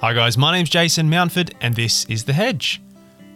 [0.00, 0.36] Hi, guys.
[0.36, 2.82] My name's Jason Mountford, and this is The Hedge.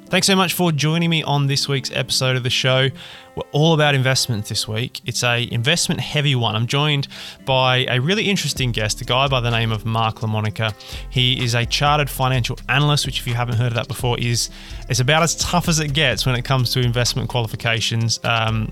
[0.08, 2.91] Thanks so much for joining me on this week's episode of the show.
[3.34, 5.00] We're all about investment this week.
[5.07, 6.54] It's a investment heavy one.
[6.54, 7.08] I'm joined
[7.46, 10.75] by a really interesting guest, a guy by the name of Mark LaMonica.
[11.09, 14.51] He is a chartered financial analyst, which if you haven't heard of that before, is
[14.91, 18.21] it's about as tough as it gets when it comes to investment qualifications.
[18.23, 18.69] Um,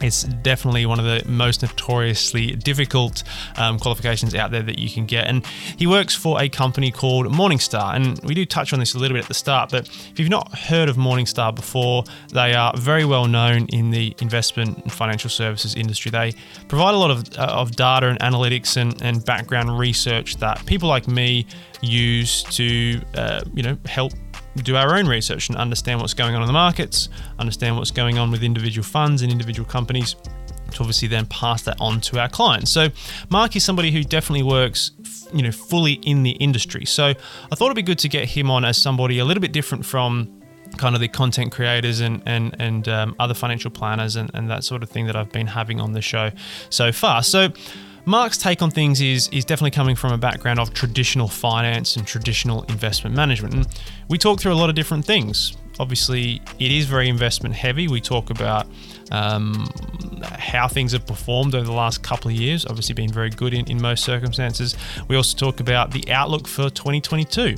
[0.00, 3.22] it's definitely one of the most notoriously difficult
[3.56, 5.26] um, qualifications out there that you can get.
[5.26, 5.46] And
[5.76, 7.94] he works for a company called Morningstar.
[7.94, 10.28] And we do touch on this a little bit at the start, but if you've
[10.28, 15.30] not heard of Morningstar before, they are very well known in the investment and financial
[15.30, 16.10] services industry.
[16.10, 16.34] They
[16.68, 20.88] provide a lot of, uh, of data and analytics and, and background research that people
[20.88, 21.46] like me
[21.80, 24.12] use to, uh, you know, help
[24.56, 28.18] do our own research and understand what's going on in the markets, understand what's going
[28.18, 30.14] on with individual funds and individual companies
[30.72, 32.70] to obviously then pass that on to our clients.
[32.70, 32.88] So
[33.30, 34.92] Mark is somebody who definitely works
[35.32, 36.84] you know fully in the industry.
[36.84, 39.52] So I thought it'd be good to get him on as somebody a little bit
[39.52, 40.42] different from
[40.76, 44.64] kind of the content creators and and and um, other financial planners and, and that
[44.64, 46.30] sort of thing that I've been having on the show
[46.70, 47.22] so far.
[47.22, 47.48] So
[48.04, 52.06] Mark's take on things is is definitely coming from a background of traditional finance and
[52.06, 53.54] traditional investment management.
[53.54, 53.66] And
[54.08, 55.56] we talk through a lot of different things.
[55.78, 57.88] Obviously, it is very investment heavy.
[57.88, 58.66] We talk about
[59.10, 59.68] um,
[60.22, 63.70] how things have performed over the last couple of years, obviously, been very good in,
[63.70, 64.76] in most circumstances.
[65.08, 67.56] We also talk about the outlook for 2022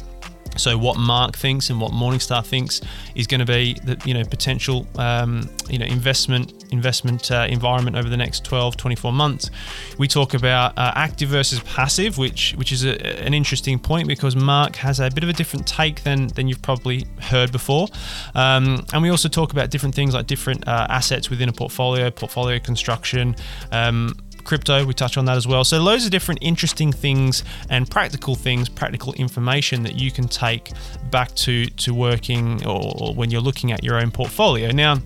[0.56, 2.80] so what Mark thinks and what Morningstar thinks
[3.14, 7.96] is going to be the you know potential um, you know investment investment uh, environment
[7.96, 9.50] over the next 12 24 months.
[9.98, 14.36] We talk about uh, active versus passive, which which is a, an interesting point because
[14.36, 17.88] Mark has a bit of a different take than than you've probably heard before.
[18.34, 22.10] Um, and we also talk about different things like different uh, assets within a portfolio,
[22.10, 23.36] portfolio construction.
[23.72, 25.64] Um, crypto, we touch on that as well.
[25.64, 30.70] So, loads of different interesting things and practical things, practical information that you can take
[31.10, 34.70] back to, to working or when you're looking at your own portfolio.
[34.70, 34.98] Now,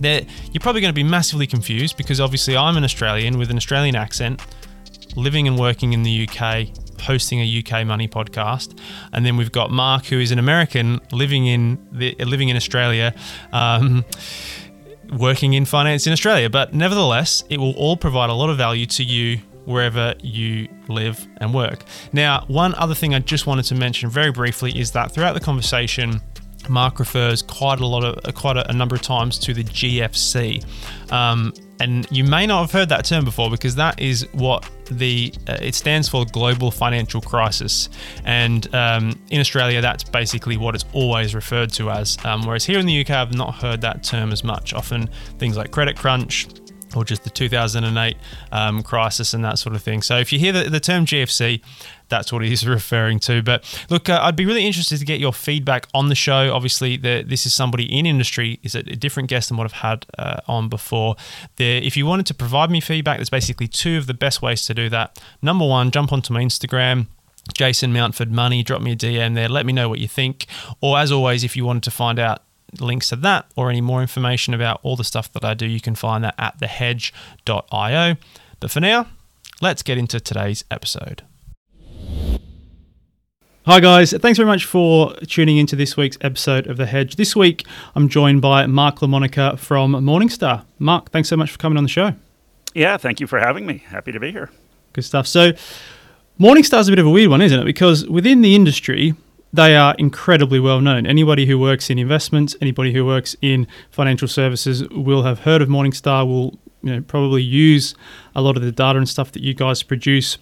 [0.00, 3.96] you're probably going to be massively confused because obviously I'm an Australian with an Australian
[3.96, 4.40] accent,
[5.16, 6.68] living and working in the UK,
[7.00, 8.78] hosting a UK money podcast,
[9.12, 13.14] and then we've got Mark, who is an American living in the, living in Australia.
[13.52, 14.04] Um,
[15.18, 16.48] working in finance in Australia.
[16.50, 21.26] But nevertheless, it will all provide a lot of value to you wherever you live
[21.38, 21.84] and work.
[22.12, 25.40] Now, one other thing I just wanted to mention very briefly is that throughout the
[25.40, 26.20] conversation,
[26.68, 30.64] Mark refers quite a lot of quite a, a number of times to the GFC.
[31.12, 35.32] Um, and you may not have heard that term before because that is what the
[35.48, 37.88] uh, it stands for global financial crisis.
[38.24, 42.16] And um, in australia that's basically what it's always referred to as.
[42.24, 44.74] Um, whereas here in the uk i've not heard that term as much.
[44.74, 46.46] Often things like credit crunch
[46.96, 48.16] or just the 2008
[48.50, 50.02] um, crisis and that sort of thing.
[50.02, 51.62] So if you hear the, the term GFC,
[52.08, 53.42] that's what he's referring to.
[53.42, 56.54] But look, uh, I'd be really interested to get your feedback on the show.
[56.54, 60.06] Obviously, the, this is somebody in industry, is a different guest than what I've had
[60.18, 61.16] uh, on before.
[61.56, 64.66] The, if you wanted to provide me feedback, there's basically two of the best ways
[64.66, 65.20] to do that.
[65.40, 67.06] Number one, jump onto my Instagram.
[67.54, 69.48] Jason Mountford Money, drop me a DM there.
[69.48, 70.46] Let me know what you think.
[70.80, 72.42] Or, as always, if you wanted to find out
[72.80, 75.80] links to that or any more information about all the stuff that I do, you
[75.80, 78.16] can find that at thehedge.io.
[78.60, 79.06] But for now,
[79.60, 81.22] let's get into today's episode.
[83.64, 84.12] Hi, guys.
[84.12, 87.14] Thanks very much for tuning into this week's episode of The Hedge.
[87.14, 90.64] This week, I'm joined by Mark LaMonica from Morningstar.
[90.80, 92.14] Mark, thanks so much for coming on the show.
[92.74, 93.78] Yeah, thank you for having me.
[93.86, 94.50] Happy to be here.
[94.94, 95.28] Good stuff.
[95.28, 95.52] So,
[96.40, 97.64] Morningstar's a bit of a weird one, isn't it?
[97.64, 99.14] Because within the industry,
[99.52, 101.06] they are incredibly well known.
[101.06, 105.68] Anybody who works in investments, anybody who works in financial services will have heard of
[105.68, 107.94] Morningstar, will you know, probably use
[108.34, 110.38] a lot of the data and stuff that you guys produce.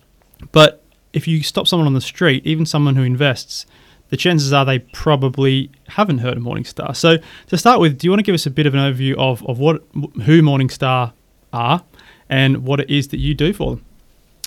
[0.53, 3.67] But if you stop someone on the street, even someone who invests,
[4.11, 6.95] the chances are they probably haven't heard of Morningstar.
[6.97, 9.15] So to start with, do you want to give us a bit of an overview
[9.17, 11.13] of, of what who Morningstar
[11.53, 11.85] are
[12.29, 13.85] and what it is that you do for them?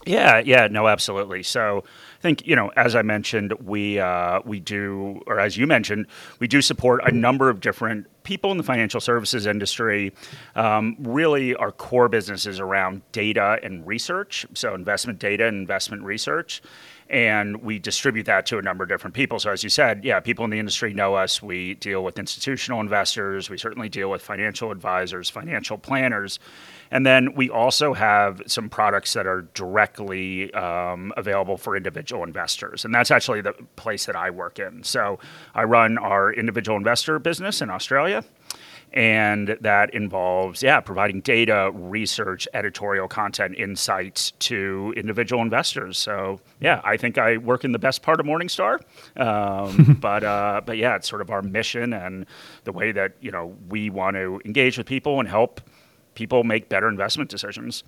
[0.05, 1.43] Yeah, yeah, no, absolutely.
[1.43, 1.83] So
[2.23, 6.07] think you know, as I mentioned, we uh, we do, or as you mentioned,
[6.39, 10.13] we do support a number of different people in the financial services industry.
[10.55, 16.03] Um, really, our core business is around data and research, so investment data and investment
[16.03, 16.61] research.
[17.09, 19.39] And we distribute that to a number of different people.
[19.39, 21.41] So, as you said, yeah, people in the industry know us.
[21.41, 23.49] We deal with institutional investors.
[23.49, 26.39] We certainly deal with financial advisors, financial planners.
[26.93, 32.85] And then we also have some products that are directly um, available for individual investors.
[32.85, 34.83] And that's actually the place that I work in.
[34.83, 35.17] So
[35.55, 38.12] I run our individual investor business in Australia.
[38.93, 45.97] And that involves yeah providing data research editorial content insights to individual investors.
[45.97, 48.79] So yeah i think i work in the best part of morningstar.
[49.19, 52.25] Um, but uh, but yeah it's sort of our mission and
[52.63, 55.61] the way that you know we want to engage with people and help
[56.13, 57.83] people make better investment decisions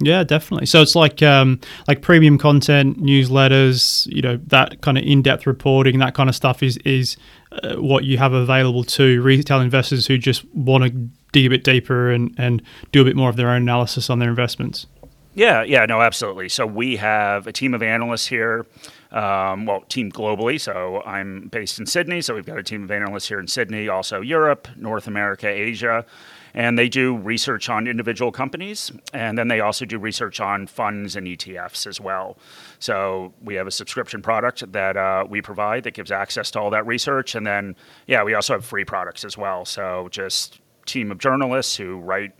[0.00, 0.66] yeah, definitely.
[0.66, 5.98] So it's like um, like premium content, newsletters, you know, that kind of in-depth reporting,
[5.98, 7.16] that kind of stuff is is
[7.52, 10.90] uh, what you have available to retail investors who just want to
[11.32, 12.62] dig a bit deeper and and
[12.92, 14.86] do a bit more of their own analysis on their investments.
[15.34, 16.48] Yeah, yeah, no, absolutely.
[16.48, 18.66] So we have a team of analysts here.
[19.12, 20.60] Um, well, team globally.
[20.60, 22.22] So I'm based in Sydney.
[22.22, 26.04] So we've got a team of analysts here in Sydney, also Europe, North America, Asia
[26.58, 31.14] and they do research on individual companies, and then they also do research on funds
[31.14, 32.36] and ETFs as well.
[32.80, 36.70] So we have a subscription product that uh, we provide that gives access to all
[36.70, 37.76] that research, and then
[38.08, 39.64] yeah, we also have free products as well.
[39.64, 42.32] So just team of journalists who write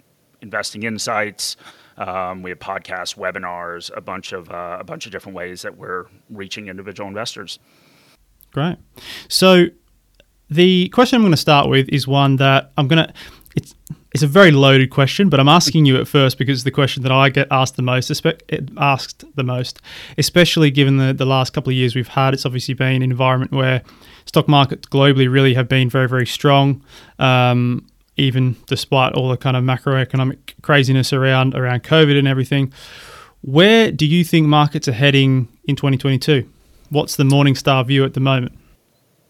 [0.42, 1.56] investing insights.
[1.96, 5.78] Um, we have podcasts, webinars, a bunch of uh, a bunch of different ways that
[5.78, 7.60] we're reaching individual investors.
[8.50, 8.78] Great.
[9.28, 9.66] So
[10.50, 13.12] the question I'm going to start with is one that I'm going to
[14.18, 17.12] it's a very loaded question, but I'm asking you at first because the question that
[17.12, 18.10] I get asked the most,
[18.76, 19.80] asked the most,
[20.16, 22.34] especially given the, the last couple of years we've had.
[22.34, 23.80] It's obviously been an environment where
[24.26, 26.82] stock markets globally really have been very, very strong,
[27.20, 27.86] um,
[28.16, 32.72] even despite all the kind of macroeconomic craziness around around COVID and everything.
[33.42, 36.44] Where do you think markets are heading in 2022?
[36.90, 38.57] What's the Morningstar view at the moment?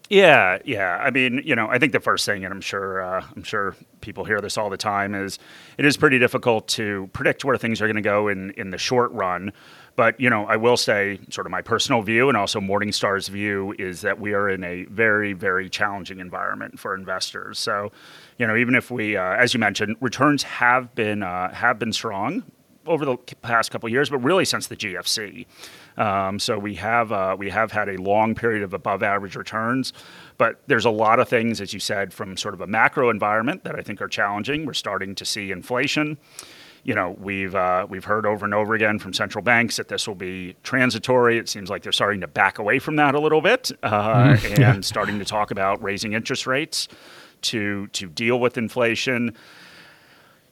[0.08, 0.96] Yeah, yeah.
[0.96, 3.76] I mean, you know, I think the first thing, and I'm sure, uh, I'm sure
[4.00, 5.38] people hear this all the time, is
[5.76, 8.78] it is pretty difficult to predict where things are going to go in in the
[8.78, 9.52] short run.
[9.96, 13.74] But you know, I will say, sort of my personal view, and also Morningstar's view,
[13.78, 17.58] is that we are in a very, very challenging environment for investors.
[17.58, 17.92] So,
[18.38, 21.92] you know, even if we, uh, as you mentioned, returns have been uh, have been
[21.92, 22.44] strong
[22.86, 25.44] over the past couple years, but really since the GFC.
[25.98, 29.92] Um, so we have uh, we have had a long period of above average returns,
[30.38, 33.64] but there's a lot of things, as you said, from sort of a macro environment
[33.64, 34.64] that I think are challenging.
[34.64, 36.16] We're starting to see inflation.
[36.84, 40.06] You know, we've uh, we've heard over and over again from central banks that this
[40.06, 41.36] will be transitory.
[41.36, 44.62] It seems like they're starting to back away from that a little bit uh, mm-hmm.
[44.62, 46.86] and starting to talk about raising interest rates
[47.42, 49.36] to to deal with inflation.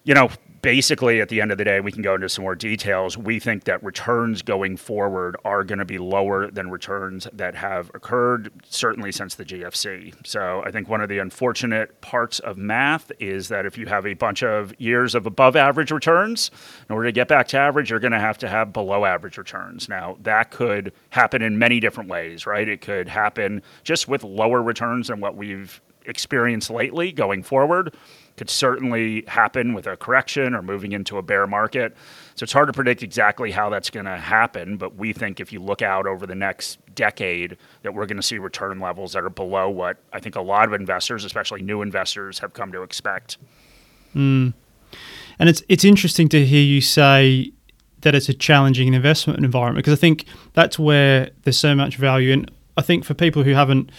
[0.03, 0.31] You know,
[0.67, 3.17] basically, at the end of the day, we can go into some more details.
[3.17, 7.89] We think that returns going forward are going to be lower than returns that have
[7.95, 10.13] occurred, certainly since the GFC.
[10.27, 14.09] So I think one of the unfortunate parts of math is that if you have
[14.09, 16.51] a bunch of years of above average returns,
[16.89, 19.39] in order to get back to average, you're going to have to have below average
[19.39, 19.89] returns.
[19.89, 22.69] Now, that could happen in many different ways, right?
[22.69, 27.95] It could happen just with lower returns than what we've experienced lately going forward
[28.37, 31.97] could certainly happen with a correction or moving into a bear market.
[32.35, 35.53] So it's hard to predict exactly how that's going to happen, but we think if
[35.53, 39.25] you look out over the next decade that we're going to see return levels that
[39.25, 42.83] are below what I think a lot of investors, especially new investors, have come to
[42.83, 43.39] expect.
[44.15, 44.53] Mm.
[45.39, 47.53] And it's it's interesting to hear you say
[48.03, 52.33] that it's a challenging investment environment because I think that's where there's so much value
[52.33, 53.91] and I think for people who haven't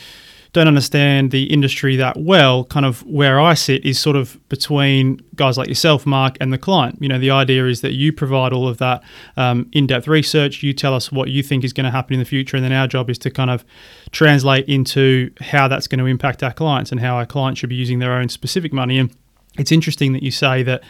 [0.54, 5.22] don't understand the industry that well, kind of where I sit is sort of between
[5.36, 6.98] guys like yourself, Mark, and the client.
[7.02, 9.04] You know, the idea is that you provide all of that
[9.36, 12.20] um, in depth research, you tell us what you think is going to happen in
[12.20, 13.66] the future, and then our job is to kind of
[14.12, 17.76] translate into how that's going to impact our clients and how our clients should be
[17.76, 18.98] using their own specific money.
[18.98, 19.16] And
[19.58, 20.84] it's interesting that you say that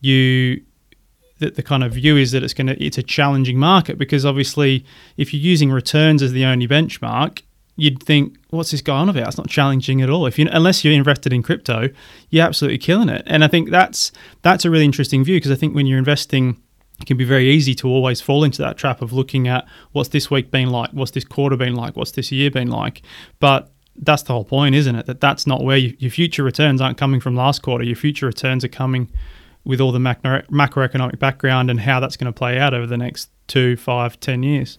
[0.00, 0.62] you
[1.38, 4.24] that the kind of view is that it's going to it's a challenging market because
[4.24, 4.84] obviously
[5.16, 7.42] if you're using returns as the only benchmark
[7.76, 9.28] you'd think, what's this guy on about?
[9.28, 10.26] It's not challenging at all.
[10.26, 11.88] If you unless you're invested in crypto,
[12.30, 13.22] you're absolutely killing it.
[13.26, 14.12] And I think that's
[14.42, 16.60] that's a really interesting view because I think when you're investing,
[17.00, 20.10] it can be very easy to always fall into that trap of looking at what's
[20.10, 23.02] this week been like, what's this quarter been like, what's this year been like.
[23.40, 25.06] But that's the whole point, isn't it?
[25.06, 27.84] That that's not where you, your future returns aren't coming from last quarter.
[27.84, 29.10] Your future returns are coming
[29.64, 32.98] with all the macro, macroeconomic background and how that's going to play out over the
[32.98, 34.78] next two, five, ten years.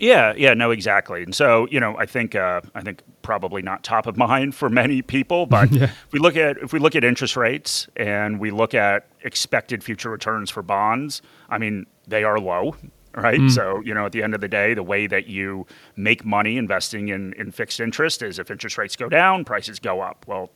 [0.00, 1.22] Yeah, yeah, no, exactly.
[1.22, 4.68] And so, you know, I think uh, I think probably not top of mind for
[4.68, 5.84] many people, but yeah.
[5.84, 9.84] if we look at if we look at interest rates and we look at expected
[9.84, 12.74] future returns for bonds, I mean, they are low,
[13.14, 13.38] right?
[13.38, 13.50] Mm.
[13.50, 15.66] So, you know, at the end of the day, the way that you
[15.96, 20.00] make money investing in in fixed interest is if interest rates go down, prices go
[20.00, 20.24] up.
[20.26, 20.50] Well,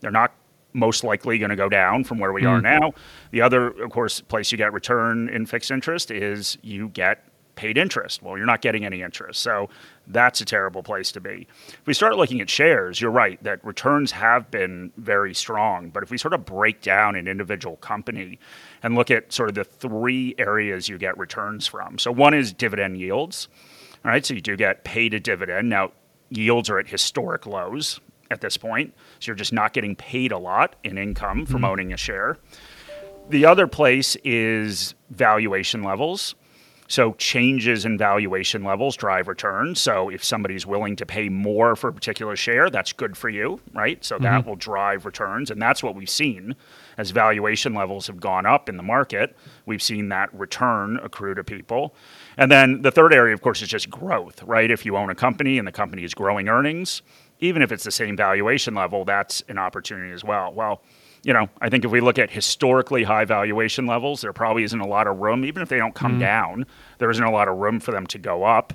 [0.00, 0.34] they're not
[0.74, 2.48] most likely going to go down from where we mm.
[2.48, 2.92] are now.
[3.30, 7.24] The other, of course, place you get return in fixed interest is you get
[7.54, 8.22] paid interest.
[8.22, 9.40] Well, you're not getting any interest.
[9.40, 9.68] So
[10.06, 11.46] that's a terrible place to be.
[11.68, 15.90] If we start looking at shares, you're right that returns have been very strong.
[15.90, 18.38] But if we sort of break down an individual company
[18.82, 21.98] and look at sort of the three areas you get returns from.
[21.98, 23.48] So one is dividend yields.
[24.04, 25.68] All right, so you do get paid a dividend.
[25.68, 25.92] Now,
[26.30, 28.94] yields are at historic lows at this point.
[29.20, 31.64] So you're just not getting paid a lot in income from mm-hmm.
[31.66, 32.38] owning a share.
[33.28, 36.34] The other place is valuation levels.
[36.88, 39.80] So changes in valuation levels drive returns.
[39.80, 43.60] So if somebody's willing to pay more for a particular share, that's good for you,
[43.72, 44.04] right?
[44.04, 44.24] So mm-hmm.
[44.24, 45.50] that will drive returns.
[45.50, 46.54] And that's what we've seen
[46.98, 49.36] as valuation levels have gone up in the market.
[49.64, 51.94] We've seen that return accrue to people.
[52.36, 54.70] And then the third area, of course, is just growth, right?
[54.70, 57.00] If you own a company and the company is growing earnings,
[57.40, 60.52] even if it's the same valuation level, that's an opportunity as well.
[60.52, 60.82] Well,
[61.24, 64.80] you know, I think if we look at historically high valuation levels, there probably isn't
[64.80, 66.20] a lot of room, even if they don't come mm.
[66.20, 66.66] down,
[66.98, 68.72] there isn't a lot of room for them to go up.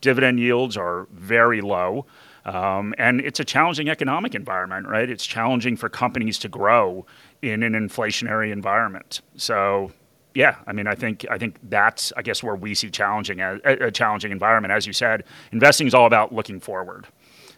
[0.00, 2.06] Dividend yields are very low.
[2.44, 5.08] Um, and it's a challenging economic environment, right?
[5.10, 7.04] It's challenging for companies to grow
[7.42, 9.20] in an inflationary environment.
[9.36, 9.92] So,
[10.34, 13.58] yeah, I mean, I think I think that's I guess where we see challenging a,
[13.64, 14.72] a challenging environment.
[14.72, 17.06] As you said, investing is all about looking forward.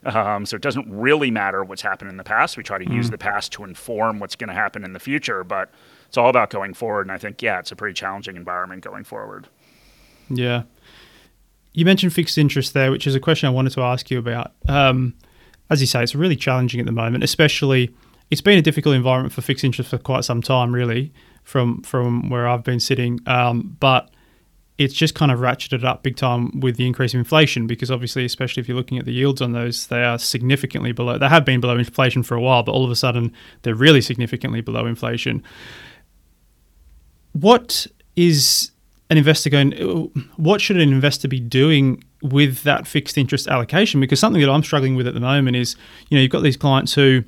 [0.04, 2.56] Um, so it doesn't really matter what's happened in the past.
[2.56, 2.94] We try to mm.
[2.94, 5.70] use the past to inform what's going to happen in the future, but
[6.08, 7.02] it's all about going forward.
[7.02, 9.48] And I think, yeah, it's a pretty challenging environment going forward.
[10.28, 10.64] Yeah.
[11.72, 14.52] You mentioned fixed interest there, which is a question I wanted to ask you about.
[14.68, 15.14] Um,
[15.70, 17.94] as you say, it's really challenging at the moment, especially
[18.30, 21.12] it's been a difficult environment for fixed interest for quite some time, really,
[21.44, 23.20] from from where I've been sitting.
[23.26, 24.10] Um, but
[24.78, 28.24] it's just kind of ratcheted up big time with the increase of inflation because obviously,
[28.24, 31.18] especially if you're looking at the yields on those, they are significantly below.
[31.18, 34.00] They have been below inflation for a while, but all of a sudden they're really
[34.00, 35.42] significantly below inflation.
[37.32, 37.86] What
[38.16, 38.70] is
[39.10, 39.72] an investor going?
[40.36, 44.00] What should an investor be doing with that fixed interest allocation?
[44.00, 45.76] Because something that I'm struggling with at the moment is,
[46.08, 47.24] you know, you've got these clients who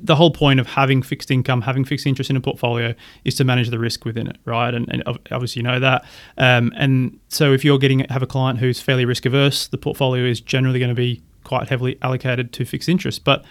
[0.00, 3.44] the whole point of having fixed income, having fixed interest in a portfolio is to
[3.44, 4.74] manage the risk within it, right?
[4.74, 6.04] And, and obviously you know that.
[6.36, 10.24] Um, and so if you're getting have a client who's fairly risk averse, the portfolio
[10.24, 13.24] is generally going to be quite heavily allocated to fixed interest.
[13.24, 13.44] But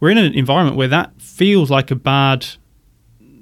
[0.00, 2.46] we're in an environment where that feels like a bad,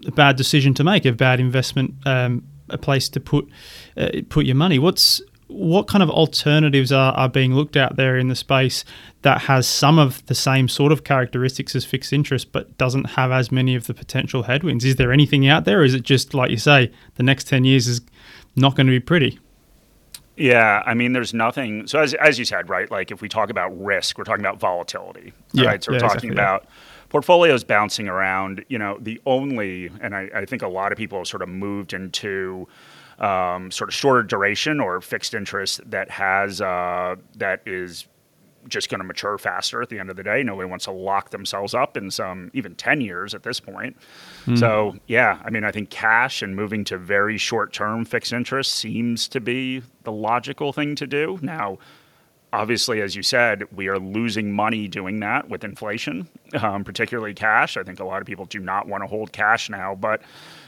[0.07, 3.49] a bad decision to make, a bad investment, um, a place to put
[3.97, 4.79] uh, put your money.
[4.79, 8.85] What's what kind of alternatives are, are being looked at there in the space
[9.23, 13.33] that has some of the same sort of characteristics as fixed interest but doesn't have
[13.33, 14.85] as many of the potential headwinds?
[14.85, 17.65] Is there anything out there or is it just like you say, the next 10
[17.65, 18.01] years is
[18.57, 19.39] not going to be pretty?
[20.37, 21.87] Yeah, I mean, there's nothing.
[21.87, 22.91] So as, as you said, right?
[22.91, 25.85] Like if we talk about risk, we're talking about volatility, yeah, right?
[25.85, 26.71] So we're talking exactly, about yeah.
[27.11, 28.65] portfolios bouncing around.
[28.69, 31.51] You know, the only, and I, I think a lot of people have sort of
[31.51, 32.67] moved into
[33.21, 38.07] um, sort of shorter duration or fixed interest that has uh, that is
[38.69, 40.43] just going to mature faster at the end of the day.
[40.43, 43.97] Nobody wants to lock themselves up in some even 10 years at this point.
[44.47, 44.59] Mm.
[44.59, 48.75] So, yeah, I mean, I think cash and moving to very short term fixed interest
[48.75, 51.39] seems to be the logical thing to do.
[51.41, 51.79] Now,
[52.53, 56.29] obviously, as you said, we are losing money doing that with inflation,
[56.61, 57.77] um, particularly cash.
[57.77, 60.23] I think a lot of people do not want to hold cash now, but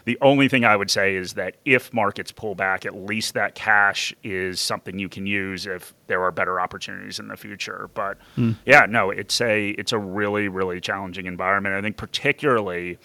[0.04, 3.54] the only thing I would say is that if markets pull back, at least that
[3.54, 7.88] cash is something you can use if there are better opportunities in the future.
[7.94, 8.56] But mm.
[8.66, 11.74] yeah, no, it's a it's a really really challenging environment.
[11.74, 12.98] I think particularly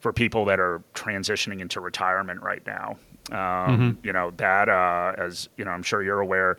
[0.00, 2.96] for people that are transitioning into retirement right now.
[3.30, 4.06] Um, mm-hmm.
[4.06, 6.56] You know that uh, as you know, I'm sure you're aware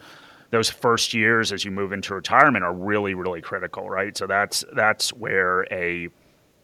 [0.52, 4.64] those first years as you move into retirement are really really critical right so that's
[4.74, 6.10] that's where a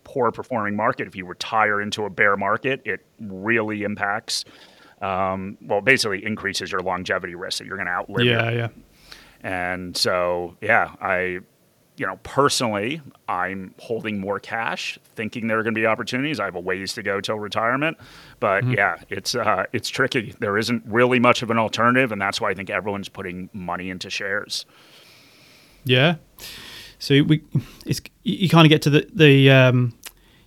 [0.06, 4.46] poor performing market, if you retire into a bear market, it really impacts.
[5.02, 8.26] Um, well, basically increases your longevity risk that you're going to outlive.
[8.26, 8.68] Yeah, yeah.
[9.42, 11.40] And so, yeah, I,
[11.98, 16.40] you know, personally, I'm holding more cash, thinking there are going to be opportunities.
[16.40, 17.98] I have a ways to go till retirement,
[18.40, 18.74] but mm-hmm.
[18.74, 20.34] yeah, it's uh, it's tricky.
[20.40, 23.90] There isn't really much of an alternative, and that's why I think everyone's putting money
[23.90, 24.66] into shares.
[25.84, 26.16] Yeah.
[27.06, 27.44] So we,
[27.86, 29.94] it's you kind of get to the the um,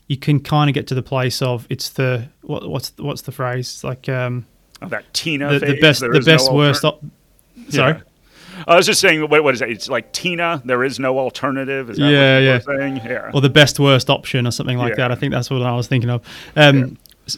[0.09, 3.31] you can kind of get to the place of it's the what, what's what's the
[3.31, 4.45] phrase it's like um,
[4.83, 7.05] oh, that Tina the, the best the best no worst op-
[7.69, 7.93] sorry.
[7.93, 8.03] Yeah.
[8.67, 9.71] I was just saying, what, what is it?
[9.71, 10.61] It's like Tina.
[10.65, 11.91] There is no alternative.
[11.91, 12.59] Is that yeah, yeah.
[12.59, 12.97] Saying?
[12.97, 13.31] Yeah.
[13.33, 14.97] Or the best worst option, or something like yeah.
[14.97, 15.13] that.
[15.13, 16.27] I think that's what I was thinking of.
[16.57, 16.87] Um, yeah.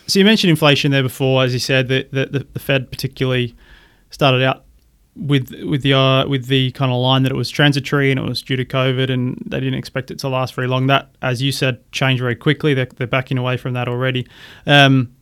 [0.06, 3.54] So you mentioned inflation there before, as you said, the, the, the Fed particularly
[4.08, 4.64] started out
[5.16, 8.22] with with the uh, with the kind of line that it was transitory and it
[8.22, 10.86] was due to COVID and they didn't expect it to last very long.
[10.86, 12.74] That, as you said, changed very quickly.
[12.74, 14.26] They're, they're backing away from that already.
[14.66, 15.14] Um,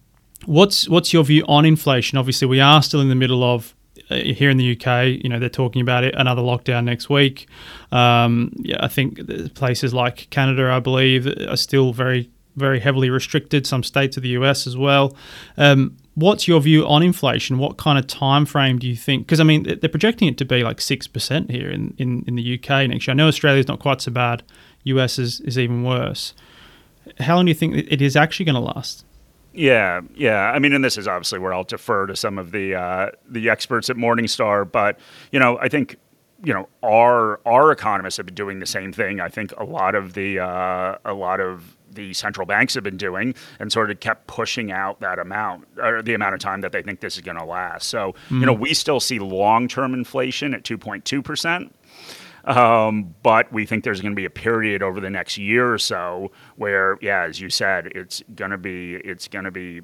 [0.46, 2.18] what's what's your view on inflation?
[2.18, 3.74] Obviously, we are still in the middle of
[4.10, 7.46] uh, here in the UK, you know, they're talking about it another lockdown next week.
[7.92, 13.66] Um, yeah, I think places like Canada, I believe, are still very very heavily restricted.
[13.66, 15.16] Some states of the US as well.
[15.56, 17.58] Um, what's your view on inflation?
[17.58, 19.26] What kind of time frame do you think?
[19.26, 22.34] Because I mean, they're projecting it to be like six percent here in, in, in
[22.34, 23.12] the UK next year.
[23.12, 24.42] I know Australia's not quite so bad.
[24.84, 26.34] US is, is even worse.
[27.20, 29.04] How long do you think it is actually going to last?
[29.52, 30.50] Yeah, yeah.
[30.50, 33.48] I mean, and this is obviously where I'll defer to some of the uh, the
[33.48, 34.98] experts at Morningstar, but
[35.32, 35.96] you know, I think
[36.44, 39.20] you know our our economists have been doing the same thing.
[39.20, 42.96] I think a lot of the uh, a lot of the central banks have been
[42.96, 46.72] doing and sort of kept pushing out that amount or the amount of time that
[46.72, 47.88] they think this is going to last.
[47.88, 48.40] So, mm-hmm.
[48.40, 48.60] you know, mm.
[48.60, 51.70] we still see long term inflation at 2.2%.
[52.44, 55.78] Um, but we think there's going to be a period over the next year or
[55.78, 59.82] so where, yeah, as you said, it's going to be it's going to be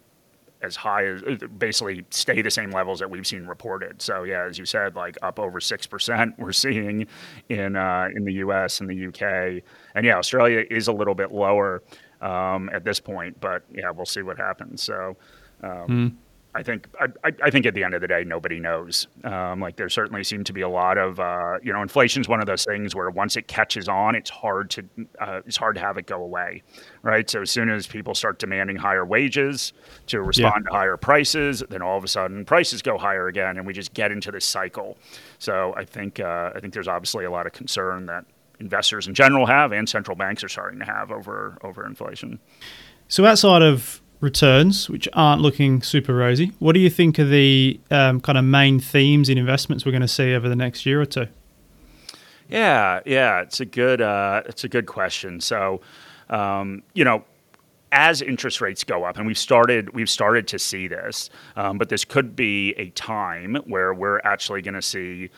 [0.64, 1.22] as high as
[1.58, 4.00] basically stay the same levels that we've seen reported.
[4.02, 7.06] So yeah, as you said, like up over six percent we're seeing
[7.48, 8.80] in uh, in the U.S.
[8.80, 9.62] and the U.K.
[9.94, 11.82] and yeah, Australia is a little bit lower
[12.20, 14.82] um, at this point, but yeah, we'll see what happens.
[14.82, 15.16] So.
[15.62, 16.16] Um, mm.
[16.56, 19.08] I think I, I, think at the end of the day, nobody knows.
[19.24, 22.28] Um, like there certainly seem to be a lot of uh, you know, inflation is
[22.28, 24.84] one of those things where once it catches on, it's hard to
[25.20, 26.62] uh, it's hard to have it go away,
[27.02, 27.28] right?
[27.28, 29.72] So as soon as people start demanding higher wages
[30.06, 30.70] to respond yeah.
[30.70, 33.92] to higher prices, then all of a sudden prices go higher again, and we just
[33.92, 34.96] get into this cycle.
[35.40, 38.26] So I think uh, I think there's obviously a lot of concern that
[38.60, 42.38] investors in general have, and central banks are starting to have over over inflation.
[43.08, 46.52] So outside of returns, which aren't looking super rosy.
[46.58, 50.02] What do you think are the um, kind of main themes in investments we're going
[50.02, 51.28] to see over the next year or two?
[52.48, 55.40] Yeah, yeah, it's a good uh, it's a good question.
[55.40, 55.80] So,
[56.28, 57.24] um, you know,
[57.92, 61.88] as interest rates go up, and we've started we've started to see this, um, but
[61.88, 65.30] this could be a time where we're actually going to see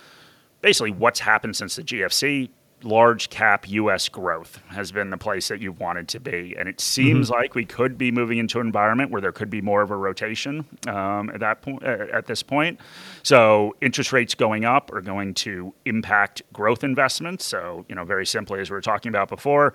[0.63, 2.49] basically what's happened since the GFC
[2.87, 6.55] large cap US growth has been the place that you've wanted to be.
[6.59, 7.41] And it seems mm-hmm.
[7.41, 9.97] like we could be moving into an environment where there could be more of a
[9.97, 11.83] rotation um, at that point.
[11.83, 12.81] Uh, at this point,
[13.23, 17.45] so interest rates going up are going to impact growth investments.
[17.45, 19.75] So you know, very simply, as we were talking about before.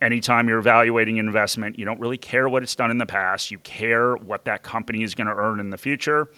[0.00, 3.50] Anytime you're evaluating an investment, you don't really care what it's done in the past.
[3.50, 6.30] You care what that company is going to earn in the future.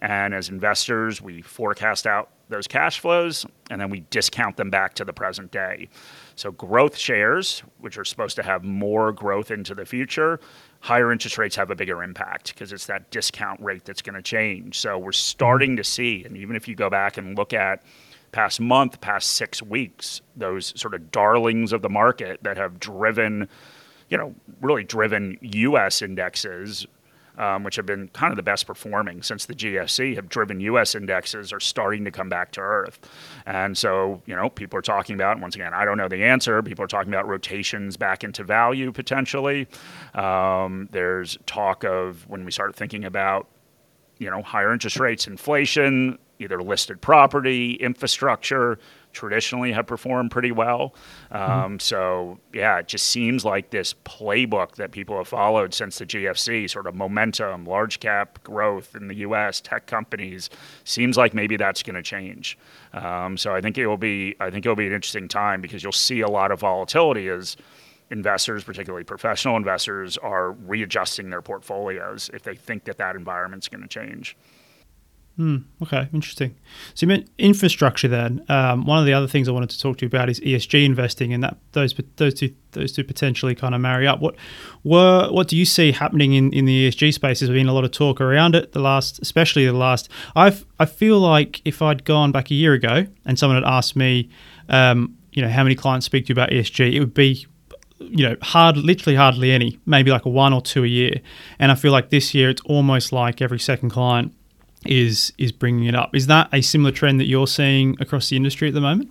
[0.00, 4.94] And as investors, we forecast out those cash flows and then we discount them back
[4.94, 5.88] to the present day.
[6.34, 10.40] So, growth shares, which are supposed to have more growth into the future,
[10.80, 14.22] higher interest rates have a bigger impact because it's that discount rate that's going to
[14.22, 14.78] change.
[14.78, 17.82] So, we're starting to see, and even if you go back and look at
[18.32, 23.48] past month, past six weeks, those sort of darlings of the market that have driven,
[24.10, 26.86] you know, really driven US indexes
[27.38, 30.94] um, which have been kind of the best performing since the GFC, have driven U.S.
[30.94, 32.98] indexes are starting to come back to earth.
[33.46, 36.62] And so, you know, people are talking about, once again, I don't know the answer.
[36.62, 39.68] People are talking about rotations back into value potentially.
[40.14, 43.48] Um, there's talk of when we start thinking about,
[44.18, 48.78] you know, higher interest rates, inflation, either listed property, infrastructure,
[49.12, 50.94] traditionally have performed pretty well.
[51.30, 51.78] Um, mm-hmm.
[51.78, 56.70] So, yeah, it just seems like this playbook that people have followed since the GFC,
[56.70, 60.50] sort of momentum, large cap growth in the U.S., tech companies,
[60.84, 62.58] seems like maybe that's going to change.
[62.92, 65.60] Um, so, I think it will be, I think it will be an interesting time
[65.60, 67.56] because you'll see a lot of volatility as
[68.10, 73.82] investors, particularly professional investors, are readjusting their portfolios if they think that that environment's going
[73.82, 74.36] to change.
[75.38, 76.56] Hmm, okay, interesting.
[76.94, 78.08] So you meant infrastructure.
[78.08, 80.40] Then um, one of the other things I wanted to talk to you about is
[80.40, 84.18] ESG investing, and that those those two those two potentially kind of marry up.
[84.18, 84.34] What
[84.82, 87.38] were what do you see happening in, in the ESG space?
[87.38, 88.72] There's been a lot of talk around it.
[88.72, 90.08] The last, especially the last.
[90.34, 93.94] I've I feel like if I'd gone back a year ago and someone had asked
[93.94, 94.28] me,
[94.68, 97.46] um, you know, how many clients speak to you about ESG, it would be
[98.00, 101.20] you know, hard, literally hardly any, maybe like a one or two a year.
[101.58, 104.32] And I feel like this year it's almost like every second client
[104.86, 106.14] is is bringing it up.
[106.14, 109.10] Is that a similar trend that you're seeing across the industry at the moment?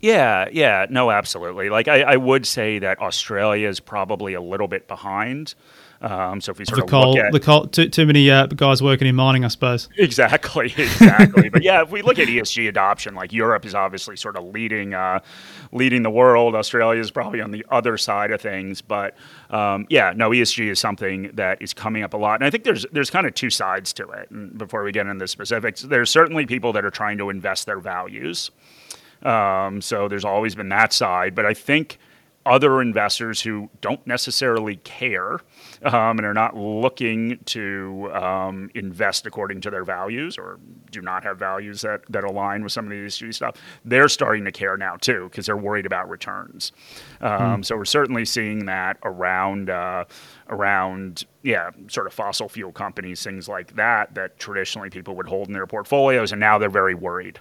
[0.00, 1.70] Yeah, yeah, no, absolutely.
[1.70, 5.54] Like I, I would say that Australia is probably a little bit behind.
[6.02, 8.28] Um, so if we sort the of coal, look at the coal, too, too many
[8.28, 9.88] uh, guys working in mining, I suppose.
[10.02, 11.48] Exactly, exactly.
[11.48, 14.94] but yeah, if we look at ESG adoption, like Europe is obviously sort of leading,
[14.94, 15.20] uh,
[15.70, 16.56] leading the world.
[16.56, 19.16] Australia is probably on the other side of things, but
[19.50, 22.64] um, yeah, no, ESG is something that is coming up a lot, and I think
[22.64, 24.30] there's there's kind of two sides to it.
[24.30, 27.66] And before we get into the specifics, there's certainly people that are trying to invest
[27.66, 28.50] their values.
[29.22, 31.98] Um, so there's always been that side, but I think
[32.44, 35.40] other investors who don't necessarily care
[35.84, 40.58] um, and are not looking to um, invest according to their values or
[40.90, 44.44] do not have values that, that align with some of the ESG stuff, they're starting
[44.44, 46.72] to care now too because they're worried about returns.
[47.20, 47.64] Um, mm.
[47.64, 50.04] So we're certainly seeing that around uh,
[50.52, 55.48] around yeah sort of fossil fuel companies, things like that that traditionally people would hold
[55.48, 57.40] in their portfolios, and now they're very worried.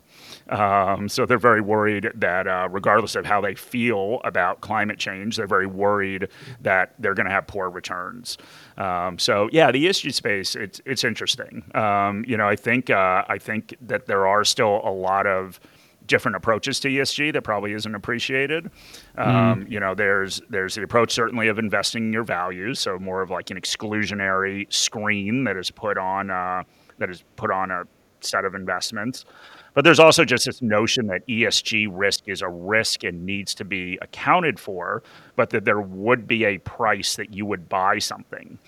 [0.50, 5.38] Um, so they're very worried that uh, regardless of how they feel about climate change,
[5.38, 6.30] they're very worried
[6.62, 8.38] that they're going to have poor returns.
[8.78, 11.64] Um, so yeah, the ESG space it's it's interesting.
[11.76, 15.60] Um, you know, I think uh, I think that there are still a lot of
[16.08, 18.70] different approaches to ESG that probably isn't appreciated.
[19.18, 19.72] Um, mm.
[19.72, 23.30] You know, there's there's the approach certainly of investing in your values, so more of
[23.30, 26.64] like an exclusionary screen that is put on uh,
[26.98, 27.84] that is put on a
[28.22, 29.26] set of investments.
[29.74, 33.66] But there's also just this notion that ESG risk is a risk and needs to
[33.66, 35.02] be accounted for,
[35.36, 38.60] but that there would be a price that you would buy something.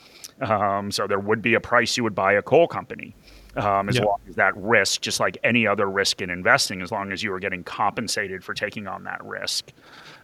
[0.42, 3.16] Um, so there would be a price you would buy a coal company
[3.56, 4.04] um, as yeah.
[4.04, 7.32] long as that risk, just like any other risk in investing, as long as you
[7.34, 9.72] are getting compensated for taking on that risk.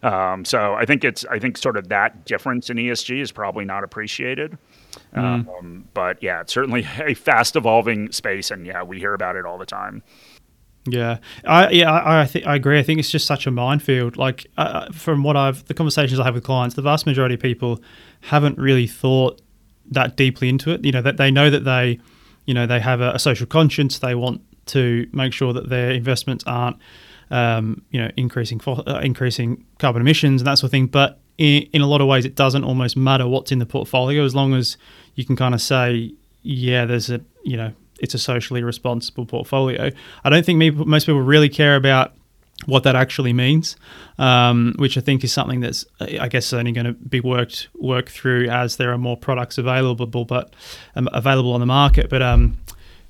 [0.02, 3.64] Um, so I think it's I think sort of that difference in ESG is probably
[3.64, 4.56] not appreciated.
[5.14, 5.46] Mm.
[5.48, 9.44] Um, but yeah, it's certainly a fast evolving space, and yeah, we hear about it
[9.44, 10.02] all the time.
[10.86, 12.78] Yeah, I yeah I I, th- I agree.
[12.78, 14.16] I think it's just such a minefield.
[14.16, 17.34] Like uh, uh, from what I've the conversations I have with clients, the vast majority
[17.34, 17.80] of people
[18.22, 19.42] haven't really thought
[19.90, 20.84] that deeply into it.
[20.84, 22.00] You know that they know that they
[22.46, 23.98] you know they have a, a social conscience.
[23.98, 26.76] They want to make sure that their investments aren't
[27.30, 30.86] um, you know increasing uh, increasing carbon emissions and that sort of thing.
[30.86, 34.24] But in, in a lot of ways, it doesn't almost matter what's in the portfolio
[34.24, 34.76] as long as
[35.14, 39.90] you can kind of say, yeah, there's a you know it's a socially responsible portfolio.
[40.24, 42.14] I don't think me, most people really care about
[42.66, 43.76] what that actually means,
[44.18, 48.08] um, which I think is something that's I guess only going to be worked work
[48.08, 50.52] through as there are more products available, but
[50.94, 52.10] um, available on the market.
[52.10, 52.58] But um,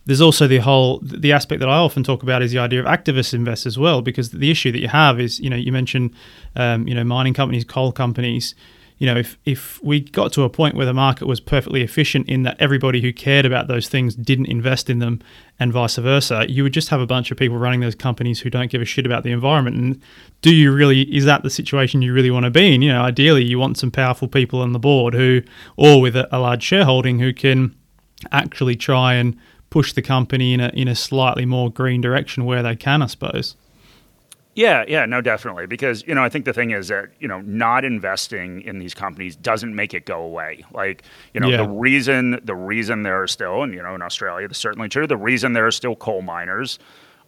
[0.07, 2.87] there's also the whole the aspect that I often talk about is the idea of
[2.87, 6.15] activist invest as well, because the issue that you have is you know you mentioned
[6.57, 8.55] um, you know mining companies, coal companies
[9.01, 12.29] you know, if, if we got to a point where the market was perfectly efficient
[12.29, 15.23] in that everybody who cared about those things didn't invest in them
[15.59, 18.51] and vice versa, you would just have a bunch of people running those companies who
[18.51, 19.77] don't give a shit about the environment.
[19.77, 20.03] And
[20.43, 22.83] do you really, is that the situation you really want to be in?
[22.83, 25.41] You know, ideally, you want some powerful people on the board who,
[25.79, 27.75] or with a, a large shareholding, who can
[28.33, 29.35] actually try and
[29.71, 33.07] push the company in a, in a slightly more green direction where they can, I
[33.07, 33.57] suppose.
[34.61, 35.67] Yeah, yeah, no, definitely.
[35.67, 38.93] Because, you know, I think the thing is that, you know, not investing in these
[38.93, 40.65] companies doesn't make it go away.
[40.71, 41.57] Like, you know, yeah.
[41.57, 45.07] the reason the reason there are still, and you know, in Australia, that's certainly true,
[45.07, 46.79] the reason there are still coal miners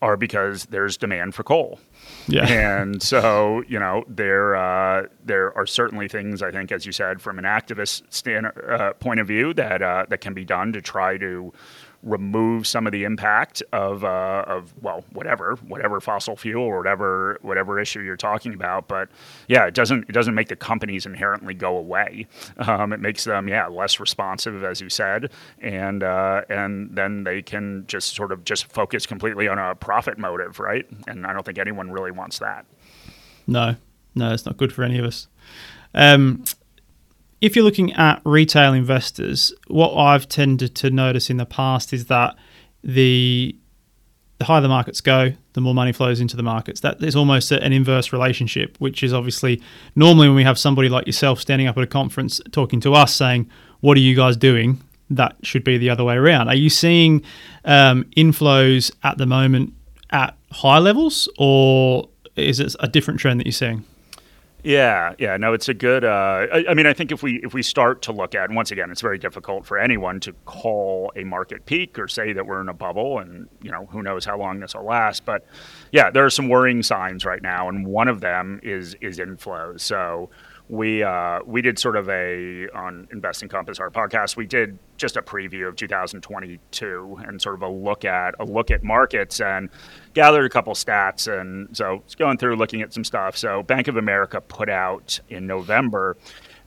[0.02, 1.80] are because there's demand for coal.
[2.28, 2.46] Yeah.
[2.46, 7.22] And so, you know, there uh, there are certainly things I think, as you said,
[7.22, 10.82] from an activist stand, uh, point of view, that uh, that can be done to
[10.82, 11.54] try to
[12.02, 17.38] remove some of the impact of uh, of well whatever whatever fossil fuel or whatever
[17.42, 18.88] whatever issue you're talking about.
[18.88, 19.08] But
[19.48, 22.26] yeah, it doesn't it doesn't make the companies inherently go away.
[22.58, 27.42] Um, it makes them yeah less responsive as you said, and uh, and then they
[27.42, 30.86] can just sort of just focus completely on a profit motive, right?
[31.06, 32.66] And I don't think anyone really wants that.
[33.46, 33.76] No,
[34.14, 35.28] no, it's not good for any of us.
[35.94, 36.44] Um,
[37.42, 42.06] if you're looking at retail investors, what I've tended to notice in the past is
[42.06, 42.36] that
[42.82, 43.54] the
[44.38, 46.80] the higher the markets go, the more money flows into the markets.
[46.80, 49.60] That is almost an inverse relationship, which is obviously
[49.94, 53.14] normally when we have somebody like yourself standing up at a conference talking to us
[53.14, 53.50] saying,
[53.80, 56.48] "What are you guys doing?" That should be the other way around.
[56.48, 57.22] Are you seeing
[57.64, 59.74] um, inflows at the moment
[60.10, 63.84] at high levels, or is it a different trend that you're seeing?
[64.64, 66.04] Yeah, yeah, no, it's a good.
[66.04, 68.54] Uh, I, I, mean, I think if we if we start to look at, and
[68.54, 72.46] once again, it's very difficult for anyone to call a market peak or say that
[72.46, 75.24] we're in a bubble, and you know who knows how long this will last.
[75.24, 75.44] But
[75.90, 79.80] yeah, there are some worrying signs right now, and one of them is is inflows.
[79.80, 80.30] So
[80.72, 84.36] we uh, we did sort of a on Investing Compass, our podcast.
[84.36, 88.70] We did just a preview of 2022 and sort of a look at a look
[88.70, 89.68] at markets and
[90.14, 91.30] gathered a couple stats.
[91.30, 93.36] And so it's going through looking at some stuff.
[93.36, 96.16] So Bank of America put out in November,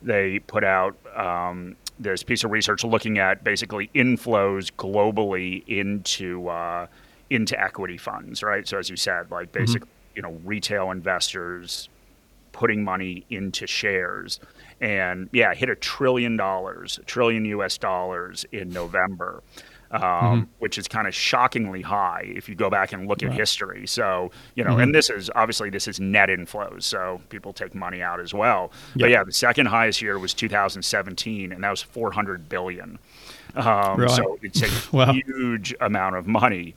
[0.02, 0.96] they put out.
[1.16, 6.86] Um, this piece of research looking at basically inflows globally into uh,
[7.30, 8.68] into equity funds, right?
[8.68, 10.16] So as you said, like basically, mm-hmm.
[10.16, 11.88] you know, retail investors
[12.56, 14.40] putting money into shares.
[14.80, 19.42] And yeah, hit a trillion dollars, a trillion US dollars in November.
[19.92, 20.40] um, mm-hmm.
[20.58, 23.30] which is kind of shockingly high if you go back and look right.
[23.30, 23.86] at history.
[23.86, 24.80] So, you know, mm-hmm.
[24.80, 28.72] and this is obviously this is net inflows, so people take money out as well.
[28.96, 29.00] Yep.
[29.00, 32.98] But yeah, the second highest year was 2017, and that was 400 billion.
[33.54, 34.10] Um, right.
[34.10, 35.12] So it's a wow.
[35.12, 36.74] huge amount of money,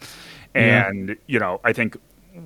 [0.54, 1.16] and yeah.
[1.26, 1.98] you know, I think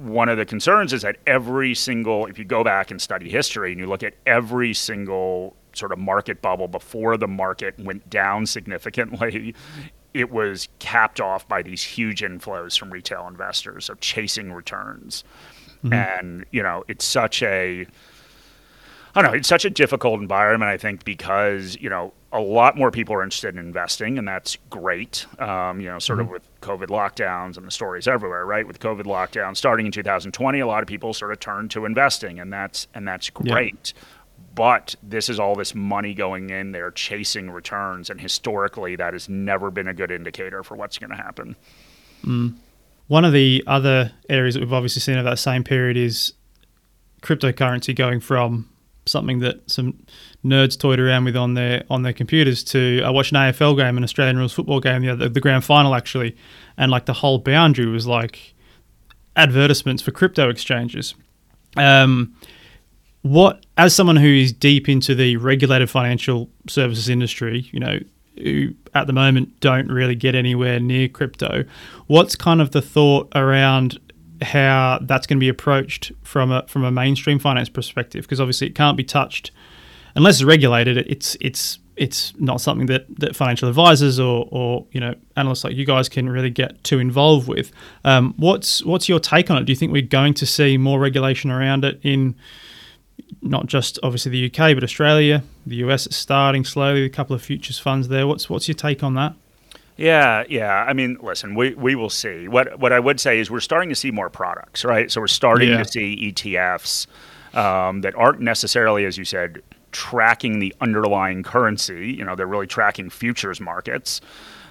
[0.02, 3.72] one of the concerns is that every single, if you go back and study history
[3.72, 8.46] and you look at every single sort of market bubble before the market went down
[8.46, 9.56] significantly,
[10.14, 15.24] it was capped off by these huge inflows from retail investors of chasing returns.
[15.84, 15.94] Mm-hmm.
[15.94, 17.86] And, you know, it's such a,
[19.16, 22.78] I don't know, it's such a difficult environment, I think, because, you know, a lot
[22.78, 25.26] more people are interested in investing, and that's great.
[25.40, 26.28] Um, you know, sort mm-hmm.
[26.28, 28.66] of with COVID lockdowns and the stories everywhere, right?
[28.66, 32.40] With COVID lockdowns starting in 2020, a lot of people sort of turned to investing,
[32.40, 33.94] and that's and that's great.
[33.96, 34.04] Yeah.
[34.56, 39.28] But this is all this money going in there chasing returns, and historically, that has
[39.28, 41.56] never been a good indicator for what's going to happen.
[42.24, 42.56] Mm.
[43.08, 46.34] One of the other areas that we've obviously seen of that same period is
[47.22, 48.70] cryptocurrency going from
[49.06, 49.98] something that some
[50.44, 53.98] nerds toyed around with on their on their computers to I watched an AFL game,
[53.98, 56.36] an Australian rules football game, the other, the grand final actually,
[56.78, 58.54] and like the whole boundary was like
[59.36, 61.16] advertisements for crypto exchanges.
[61.76, 62.36] Um,
[63.24, 68.00] what as someone who is deep into the regulated financial services industry, you know,
[68.38, 71.64] who at the moment don't really get anywhere near crypto,
[72.08, 74.00] what's kind of the thought around
[74.44, 78.68] how that's going to be approached from a from a mainstream finance perspective because obviously
[78.68, 79.52] it can't be touched
[80.16, 85.00] unless it's regulated it's it's it's not something that, that financial advisors or, or you
[85.00, 87.72] know analysts like you guys can really get too involved with.
[88.04, 89.66] Um, what's what's your take on it?
[89.66, 92.36] Do you think we're going to see more regulation around it in
[93.42, 97.06] not just obviously the UK but Australia, the US is starting slowly.
[97.06, 98.26] A couple of futures funds there.
[98.26, 99.36] What's what's your take on that?
[99.96, 100.74] Yeah, yeah.
[100.74, 102.48] I mean, listen, we, we will see.
[102.48, 105.12] What what I would say is we're starting to see more products, right?
[105.12, 105.84] So we're starting yeah.
[105.84, 107.08] to see ETFs
[107.56, 112.14] um, that aren't necessarily, as you said, tracking the underlying currency.
[112.18, 114.20] You know, they're really tracking futures markets.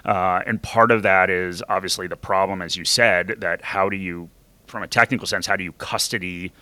[0.05, 3.97] Uh, and part of that is obviously the problem, as you said, that how do
[3.97, 4.29] you,
[4.67, 6.53] from a technical sense, how do you custody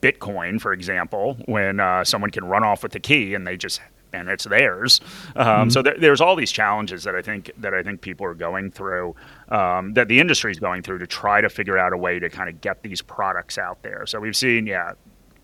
[0.00, 3.80] Bitcoin, for example, when uh, someone can run off with the key and they just
[4.12, 5.00] and it's theirs.
[5.36, 5.70] Um, mm-hmm.
[5.70, 9.14] So there's all these challenges that I think that I think people are going through,
[9.48, 12.28] um, that the industry is going through to try to figure out a way to
[12.28, 14.06] kind of get these products out there.
[14.06, 14.92] So we've seen, yeah,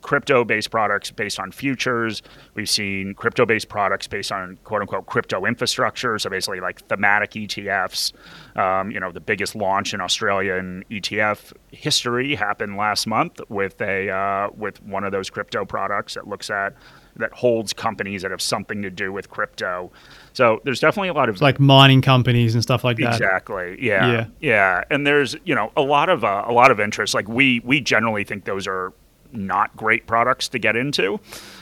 [0.05, 2.23] crypto based products based on futures.
[2.55, 6.17] We've seen crypto based products based on quote unquote crypto infrastructure.
[6.19, 8.13] So basically, like thematic ETFs.
[8.55, 14.11] Um, you know, the biggest launch in Australian ETF history happened last month with a
[14.11, 16.75] uh, with one of those crypto products that looks at
[17.17, 19.93] that holds companies that have something to do with crypto.
[20.33, 23.13] So there's definitely a lot of it's like mining companies and stuff like that.
[23.13, 23.77] Exactly.
[23.81, 24.11] Yeah.
[24.11, 24.27] Yeah.
[24.41, 24.85] Yeah.
[24.91, 27.15] And there's you know a lot of uh, a lot of interest.
[27.15, 28.93] Like we we generally think those are
[29.33, 31.15] not great products to get into.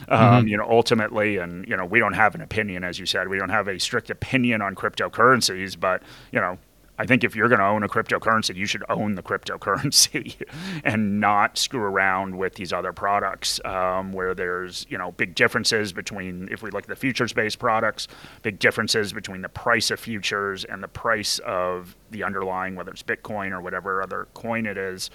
[0.09, 0.49] Um, mm-hmm.
[0.49, 3.39] You know, ultimately, and you know, we don't have an opinion, as you said, we
[3.39, 6.59] don't have a strict opinion on cryptocurrencies, but you know,
[7.03, 10.37] I think if you're going to own a cryptocurrency, you should own the cryptocurrency
[10.85, 15.93] and not screw around with these other products um, where there's you know big differences
[15.93, 18.07] between if we look at the futures-based products,
[18.43, 23.03] big differences between the price of futures and the price of the underlying, whether it's
[23.03, 25.11] Bitcoin or whatever other coin it is.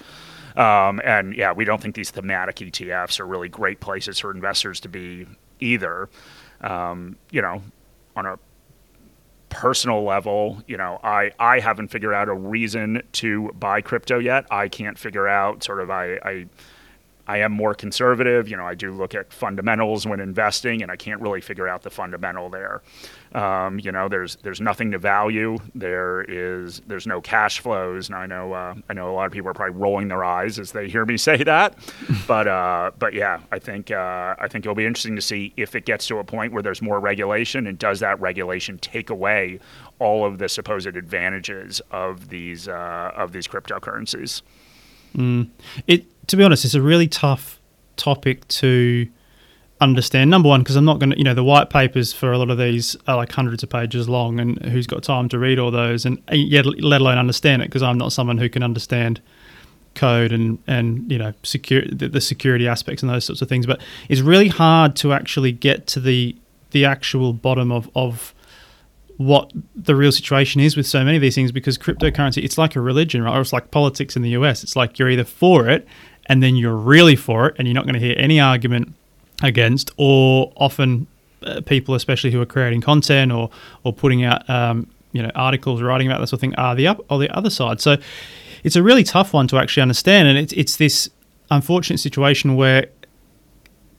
[0.57, 4.81] Um, and yeah, we don't think these thematic ETFs are really great places for investors
[4.81, 5.25] to be
[5.61, 6.09] either.
[6.59, 7.63] Um, you know,
[8.17, 8.39] on a
[9.49, 14.45] personal level, you know, I, I haven't figured out a reason to buy crypto yet.
[14.51, 16.45] I can't figure out sort of I, I
[17.27, 18.47] I am more conservative.
[18.47, 21.83] You know, I do look at fundamentals when investing, and I can't really figure out
[21.83, 22.81] the fundamental there.
[23.33, 25.57] Um, you know, there's there's nothing to value.
[25.75, 28.09] There is there's no cash flows.
[28.09, 30.57] Now I know uh, I know a lot of people are probably rolling their eyes
[30.57, 31.77] as they hear me say that,
[32.27, 35.75] but uh, but yeah, I think uh, I think it'll be interesting to see if
[35.75, 39.59] it gets to a point where there's more regulation, and does that regulation take away
[39.99, 44.41] all of the supposed advantages of these uh, of these cryptocurrencies?
[45.17, 45.49] Mm.
[45.87, 47.59] It to be honest, it's a really tough
[47.95, 49.07] topic to
[49.79, 50.29] understand.
[50.29, 52.49] Number one, because I'm not going to, you know, the white papers for a lot
[52.49, 55.71] of these are like hundreds of pages long, and who's got time to read all
[55.71, 57.65] those, and yet let alone understand it?
[57.65, 59.21] Because I'm not someone who can understand
[59.95, 63.65] code and and you know secure the, the security aspects and those sorts of things.
[63.65, 66.35] But it's really hard to actually get to the
[66.71, 68.33] the actual bottom of of
[69.17, 72.75] what the real situation is with so many of these things because cryptocurrency it's like
[72.75, 75.67] a religion right or it's like politics in the US it's like you're either for
[75.67, 75.87] it
[76.27, 78.93] and then you're really for it and you're not going to hear any argument
[79.43, 81.07] against, or often
[81.43, 83.49] uh, people, especially who are creating content or
[83.83, 86.87] or putting out um, you know articles writing about this sort of thing are the
[86.87, 87.81] up or the other side.
[87.81, 87.97] So
[88.63, 91.09] it's a really tough one to actually understand, and it's it's this
[91.49, 92.87] unfortunate situation where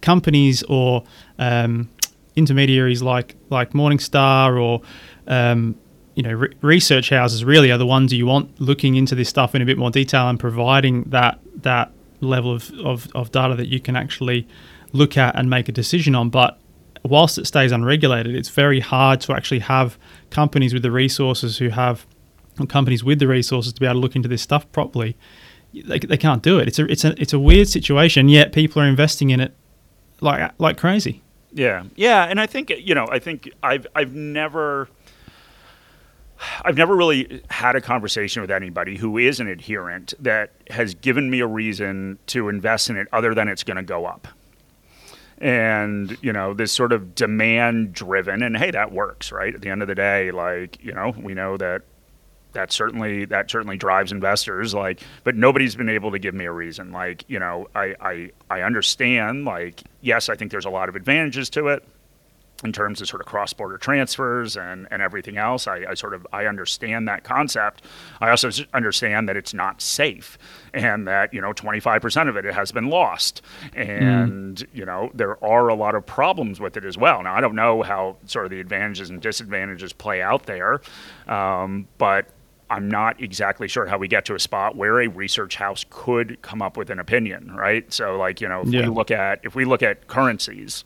[0.01, 1.05] companies or
[1.39, 1.89] um,
[2.39, 4.81] intermediaries like like Morningstar or
[5.27, 5.77] um,
[6.15, 9.55] you know re- research houses really are the ones you want looking into this stuff
[9.55, 13.69] in a bit more detail and providing that that level of, of, of data that
[13.69, 14.47] you can actually
[14.93, 16.31] look at and make a decision on.
[16.31, 16.59] But
[17.05, 19.99] whilst it stays unregulated, it's very hard to actually have
[20.31, 22.07] companies with the resources who have
[22.69, 25.17] companies with the resources to be able to look into this stuff properly.
[25.73, 26.67] They, they can't do it.
[26.69, 28.29] It's a it's a it's a weird situation.
[28.29, 29.55] Yet people are investing in it
[30.21, 31.23] like like crazy.
[31.53, 34.89] Yeah, yeah, and I think you know I think I've I've never
[36.65, 41.31] I've never really had a conversation with anybody who is an adherent that has given
[41.31, 44.29] me a reason to invest in it other than it's going to go up.
[45.39, 49.55] And, you know, this sort of demand driven, and hey, that works, right?
[49.55, 51.83] At the end of the day, like, you know, we know that
[52.59, 56.51] that certainly that certainly drives investors like but nobody's been able to give me a
[56.51, 60.89] reason like you know I, I i understand like yes i think there's a lot
[60.89, 61.85] of advantages to it
[62.65, 65.69] in terms of sort of cross-border transfers and, and everything else.
[65.69, 67.85] I, I, sort of I understand that concept.
[68.21, 70.39] I also understand that it's not safe
[70.75, 73.43] and that you know 25% of it has been lost
[73.75, 74.67] and mm.
[74.73, 77.23] you know there are a lot of problems with it as well.
[77.23, 80.81] Now I don't know how sort of the advantages and disadvantages play out there,
[81.29, 82.27] um, but
[82.71, 86.41] I'm not exactly sure how we get to a spot where a research house could
[86.43, 87.91] come up with an opinion, right?
[87.93, 88.83] So like you know if yeah.
[88.83, 90.85] we look at if we look at currencies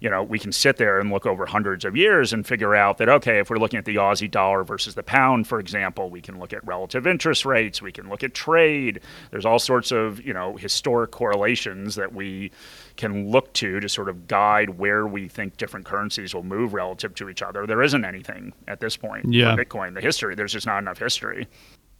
[0.00, 2.98] you know, we can sit there and look over hundreds of years and figure out
[2.98, 6.22] that, okay, if we're looking at the Aussie dollar versus the pound, for example, we
[6.22, 9.00] can look at relative interest rates, we can look at trade.
[9.30, 12.50] There's all sorts of, you know, historic correlations that we
[12.96, 17.14] can look to to sort of guide where we think different currencies will move relative
[17.16, 17.66] to each other.
[17.66, 19.54] There isn't anything at this point yeah.
[19.54, 19.94] for Bitcoin.
[19.94, 21.46] The history, there's just not enough history.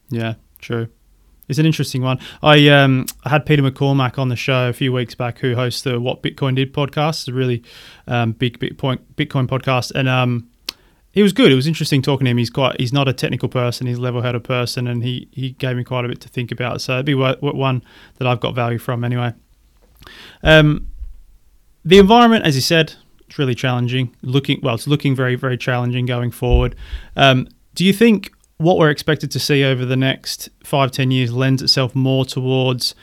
[0.08, 0.88] Yeah, true.
[1.50, 2.20] It's an interesting one.
[2.44, 5.82] I um, I had Peter McCormack on the show a few weeks back, who hosts
[5.82, 7.22] the What Bitcoin Did podcast.
[7.22, 7.64] It's a really
[8.06, 10.48] um, big Bitcoin Bitcoin podcast, and um,
[11.10, 11.50] he was good.
[11.50, 12.36] It was interesting talking to him.
[12.36, 13.88] He's quite he's not a technical person.
[13.88, 16.80] He's a level-headed person, and he he gave me quite a bit to think about.
[16.80, 17.82] So it'd be one
[18.18, 19.34] that I've got value from anyway.
[20.44, 20.86] Um,
[21.84, 22.94] the environment, as you said,
[23.26, 24.14] it's really challenging.
[24.22, 26.76] Looking well, it's looking very very challenging going forward.
[27.16, 31.32] Um, do you think what we're expected to see over the next five, ten years
[31.32, 32.94] lends itself more towards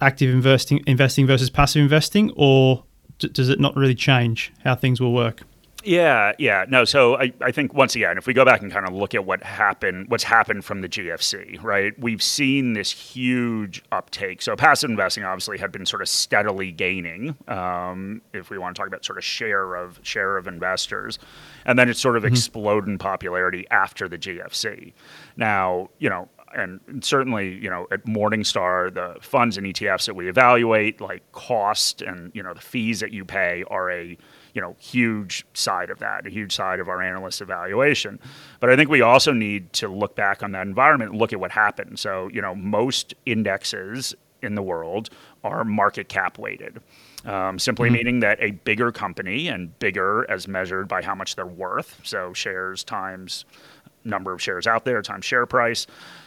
[0.00, 2.82] active investing, investing versus passive investing, or
[3.20, 5.42] d- does it not really change how things will work?
[5.84, 6.64] Yeah, yeah.
[6.68, 9.14] No, so I, I think once again, if we go back and kind of look
[9.14, 11.96] at what happened, what's happened from the GFC, right?
[11.98, 14.42] We've seen this huge uptake.
[14.42, 17.36] So passive investing obviously had been sort of steadily gaining.
[17.46, 21.18] Um, if we want to talk about sort of share of share of investors,
[21.64, 22.32] and then it sort of mm-hmm.
[22.32, 24.92] exploded in popularity after the GFC.
[25.36, 30.28] Now, you know, and certainly, you know, at Morningstar, the funds and ETFs that we
[30.28, 34.16] evaluate, like cost and you know the fees that you pay, are a
[34.56, 38.18] you know huge side of that, a huge side of our analyst evaluation.
[38.58, 41.38] But I think we also need to look back on that environment and look at
[41.38, 41.98] what happened.
[41.98, 45.10] So you know most indexes in the world
[45.44, 46.80] are market cap weighted.
[47.26, 47.96] Um, simply mm-hmm.
[47.96, 52.32] meaning that a bigger company and bigger as measured by how much they're worth, so
[52.32, 53.44] shares times
[54.04, 55.86] number of shares out there times share price,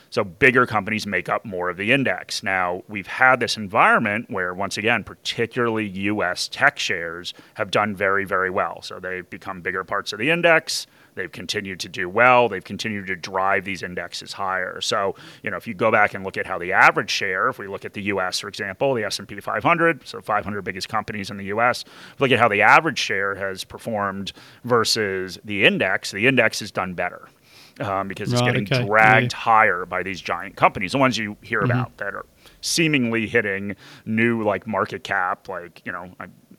[0.10, 2.44] so bigger companies make up more of the index.
[2.44, 8.26] Now, we've had this environment where, once again, particularly US tech shares have done very,
[8.26, 8.82] very well.
[8.82, 10.88] So they've become bigger parts of the index.
[11.16, 12.48] They've continued to do well.
[12.48, 14.80] They've continued to drive these indexes higher.
[14.80, 17.60] So, you know, if you go back and look at how the average share, if
[17.60, 21.38] we look at the U.S., for example, the S&P 500, so 500 biggest companies in
[21.38, 21.84] the U.S.,
[22.20, 24.32] look at how the average share has performed
[24.64, 26.12] versus the index.
[26.12, 27.28] The index has done better
[27.80, 28.86] um, because it's getting okay.
[28.86, 29.38] dragged yeah.
[29.38, 31.72] higher by these giant companies, the ones you hear mm-hmm.
[31.72, 32.26] about that are
[32.62, 36.12] seemingly hitting new like market cap, like you know.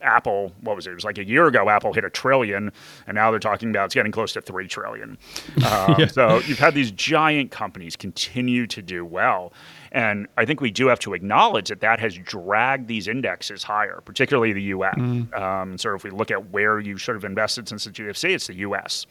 [0.03, 0.93] Apple, what was it?
[0.93, 1.69] It was like a year ago.
[1.69, 2.73] Apple hit a trillion,
[3.07, 5.19] and now they're talking about it's getting close to three trillion.
[5.63, 6.07] Uh, yeah.
[6.07, 9.53] So you've had these giant companies continue to do well,
[9.93, 14.01] and I think we do have to acknowledge that that has dragged these indexes higher,
[14.05, 14.95] particularly the U.S.
[14.97, 15.39] Mm.
[15.39, 18.47] Um, so if we look at where you should have invested since the GFC, it's
[18.47, 19.07] the U.S.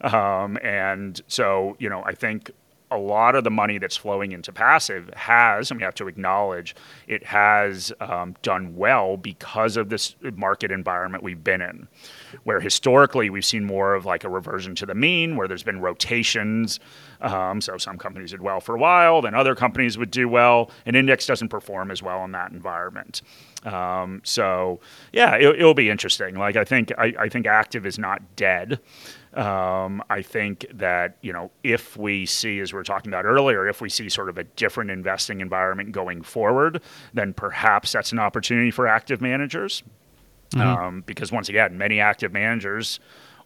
[0.00, 2.52] Um, and so, you know, I think
[2.90, 6.74] a lot of the money that's flowing into passive has, and we have to acknowledge,
[7.06, 11.88] it has um, done well because of this market environment we've been in,
[12.44, 15.80] where historically we've seen more of like a reversion to the mean, where there's been
[15.80, 16.80] rotations.
[17.20, 20.70] Um, so some companies did well for a while, then other companies would do well.
[20.86, 23.22] An index doesn't perform as well in that environment.
[23.64, 24.80] Um, so
[25.12, 26.36] yeah, it, will be interesting.
[26.36, 28.80] Like I think I, I think active is not dead.
[29.38, 33.68] Um, I think that you know if we see, as we were talking about earlier,
[33.68, 36.82] if we see sort of a different investing environment going forward,
[37.14, 39.84] then perhaps that's an opportunity for active managers.
[40.50, 40.60] Mm-hmm.
[40.60, 42.98] Um, because once again, many active managers,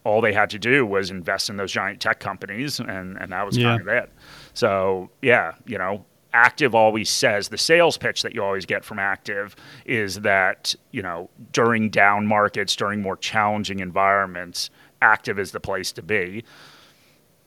[0.04, 3.44] all they had to do was invest in those giant tech companies, and and that
[3.44, 3.76] was yeah.
[3.76, 4.10] kind of it.
[4.54, 8.98] So yeah, you know, active always says the sales pitch that you always get from
[8.98, 14.70] active is that you know during down markets during more challenging environments
[15.02, 16.44] active is the place to be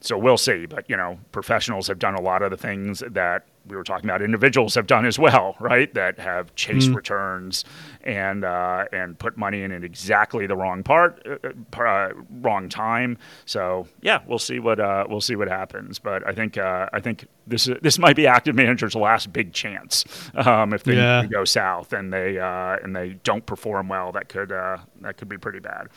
[0.01, 3.45] so we'll see but you know professionals have done a lot of the things that
[3.67, 5.93] we were talking about individuals have done as well, right?
[5.93, 6.95] That have chased mm.
[6.95, 7.65] returns
[8.03, 12.09] and uh, and put money in at exactly the wrong part, uh, uh,
[12.41, 13.17] wrong time.
[13.45, 15.99] So yeah, we'll see what uh, we'll see what happens.
[15.99, 20.05] But I think uh, I think this this might be active managers' last big chance
[20.35, 21.25] um, if they yeah.
[21.25, 24.11] go south and they uh, and they don't perform well.
[24.11, 25.89] That could that could be pretty bad.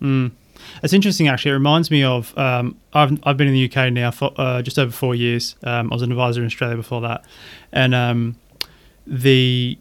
[0.00, 0.32] Mm.
[0.82, 1.50] It's interesting, actually.
[1.50, 4.78] It reminds me of um, I've I've been in the UK now for uh, just
[4.78, 5.56] over four years.
[5.62, 7.24] Um, I was an advisor in Australia before that,
[7.72, 8.36] and um,
[9.06, 9.78] the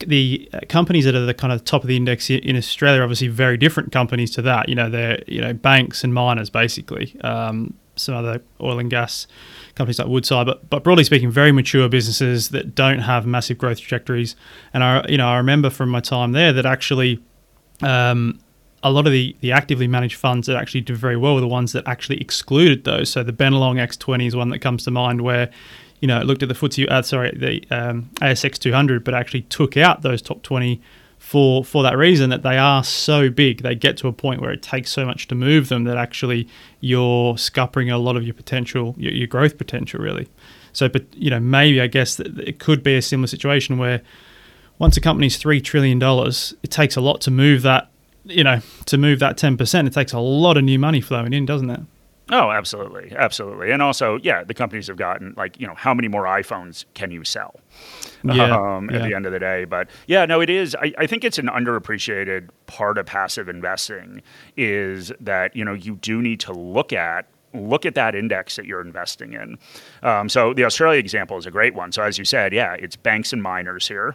[0.00, 3.28] the companies that are the kind of top of the index in Australia are obviously
[3.28, 4.68] very different companies to that.
[4.68, 7.18] You know, they're you know banks and miners basically.
[7.22, 9.26] Um, some other oil and gas
[9.74, 13.80] companies like Woodside, but but broadly speaking, very mature businesses that don't have massive growth
[13.80, 14.36] trajectories.
[14.74, 17.22] And I you know I remember from my time there that actually
[17.82, 18.40] um,
[18.86, 21.48] a lot of the, the actively managed funds that actually do very well were the
[21.48, 23.10] ones that actually excluded those.
[23.10, 25.50] So the Bennelong X20 is one that comes to mind where,
[26.00, 29.42] you know, it looked at the FTSE, uh, sorry, the um, ASX 200, but actually
[29.42, 30.80] took out those top 20
[31.18, 33.62] for for that reason that they are so big.
[33.62, 36.46] They get to a point where it takes so much to move them that actually
[36.78, 40.28] you're scuppering a lot of your potential, your, your growth potential, really.
[40.72, 44.02] So, but you know, maybe I guess that it could be a similar situation where
[44.78, 47.90] once a company's three trillion dollars, it takes a lot to move that
[48.26, 51.46] you know, to move that 10%, it takes a lot of new money flowing in,
[51.46, 51.80] doesn't it?
[52.30, 53.12] Oh, absolutely.
[53.16, 53.70] Absolutely.
[53.70, 57.12] And also, yeah, the companies have gotten like, you know, how many more iPhones can
[57.12, 57.60] you sell
[58.24, 59.08] yeah, um, at yeah.
[59.08, 59.64] the end of the day?
[59.64, 60.74] But yeah, no, it is.
[60.74, 64.22] I, I think it's an underappreciated part of passive investing
[64.56, 68.66] is that, you know, you do need to look at look at that index that
[68.66, 69.58] you're investing in.
[70.02, 71.90] Um, so the Australia example is a great one.
[71.90, 74.14] So as you said, yeah, it's banks and miners here.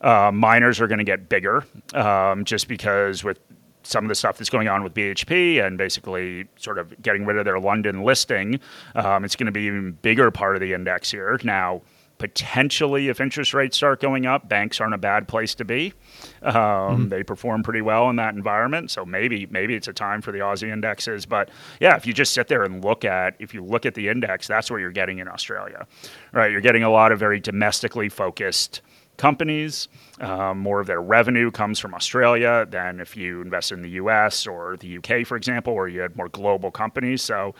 [0.00, 3.40] Uh, miners are going to get bigger um, just because with
[3.82, 7.38] some of the stuff that's going on with BHP and basically sort of getting rid
[7.38, 8.60] of their London listing,
[8.94, 11.40] um, it's going to be an even bigger part of the index here.
[11.42, 11.82] Now,
[12.18, 15.94] potentially, if interest rates start going up, banks aren't a bad place to be.
[16.42, 17.08] Um, mm-hmm.
[17.08, 20.40] They perform pretty well in that environment, so maybe maybe it's a time for the
[20.40, 21.24] Aussie indexes.
[21.24, 21.48] But
[21.80, 24.46] yeah, if you just sit there and look at if you look at the index,
[24.46, 25.86] that's what you're getting in Australia,
[26.32, 26.50] right?
[26.50, 28.82] You're getting a lot of very domestically focused
[29.18, 29.88] companies.
[30.20, 34.46] Um, more of their revenue comes from Australia than if you invest in the US
[34.46, 37.20] or the UK, for example, where you had more global companies.
[37.20, 37.54] So,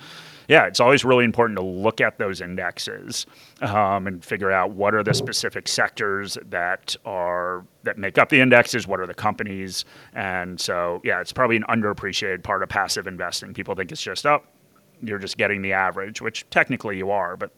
[0.48, 3.26] yeah, it's always really important to look at those indexes
[3.61, 8.40] um, and figure out what are the specific sectors that are that make up the
[8.40, 9.84] indexes, what are the companies,
[10.14, 13.52] and so yeah, it's probably an underappreciated part of passive investing.
[13.52, 17.36] People think it's just up, oh, you're just getting the average, which technically you are,
[17.36, 17.50] but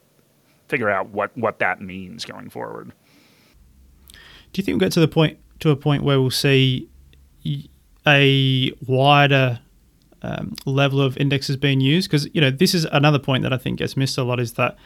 [0.69, 2.93] figure out what what that means going forward.
[4.53, 6.89] Do you think we'll get to the point to a point where we'll see
[8.07, 9.61] a wider
[10.23, 12.11] um, level of indexes being used?
[12.11, 14.55] Because you know this is another point that I think gets missed a lot is
[14.55, 14.77] that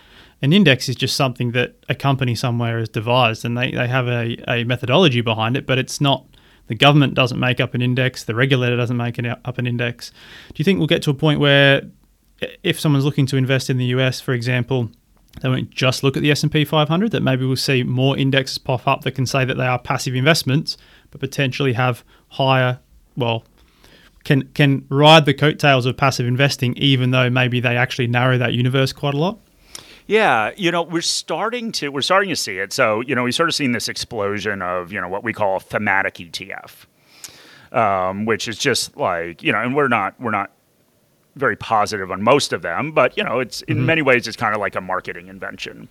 [0.42, 4.08] an index is just something that a company somewhere has devised and they, they have
[4.08, 6.26] a, a methodology behind it, but it's not
[6.66, 10.10] the government doesn't make up an index, the regulator doesn't make an, up an index.
[10.48, 11.82] Do you think we'll get to a point where
[12.62, 14.90] if someone's looking to invest in the US, for example,
[15.40, 18.86] they won't just look at the S&P 500 that maybe we'll see more indexes pop
[18.86, 20.76] up that can say that they are passive investments
[21.10, 22.78] but potentially have higher
[23.16, 23.44] well
[24.24, 28.52] can can ride the coattails of passive investing even though maybe they actually narrow that
[28.52, 29.38] universe quite a lot
[30.06, 32.72] yeah, you know, we're starting to we're starting to see it.
[32.72, 35.56] So, you know, we've sort of seen this explosion of, you know, what we call
[35.56, 36.86] a thematic ETF.
[37.72, 40.52] Um, which is just like, you know, and we're not we're not
[41.36, 43.86] very positive on most of them, but you know, it's in mm-hmm.
[43.86, 45.88] many ways it's kind of like a marketing invention.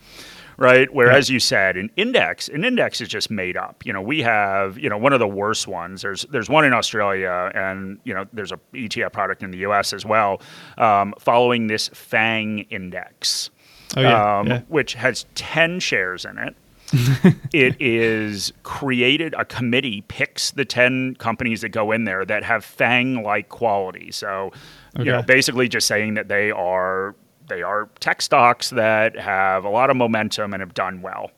[0.55, 0.93] Right.
[0.93, 3.83] Whereas you said an index, an index is just made up.
[3.85, 6.03] You know, we have, you know, one of the worst ones.
[6.03, 9.93] There's there's one in Australia and, you know, there's a ETF product in the US
[9.93, 10.41] as well,
[10.77, 13.49] um, following this FANG index.
[13.97, 14.39] Oh, yeah.
[14.39, 14.61] Um, yeah.
[14.67, 16.55] which has 10 shares in it.
[17.53, 22.63] it is created a committee picks the 10 companies that go in there that have
[22.63, 24.51] fang like quality so
[24.95, 25.05] okay.
[25.05, 27.15] you know basically just saying that they are
[27.47, 31.31] they are tech stocks that have a lot of momentum and have done well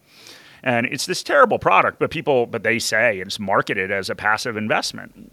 [0.63, 4.57] and it's this terrible product but people but they say it's marketed as a passive
[4.57, 5.31] investment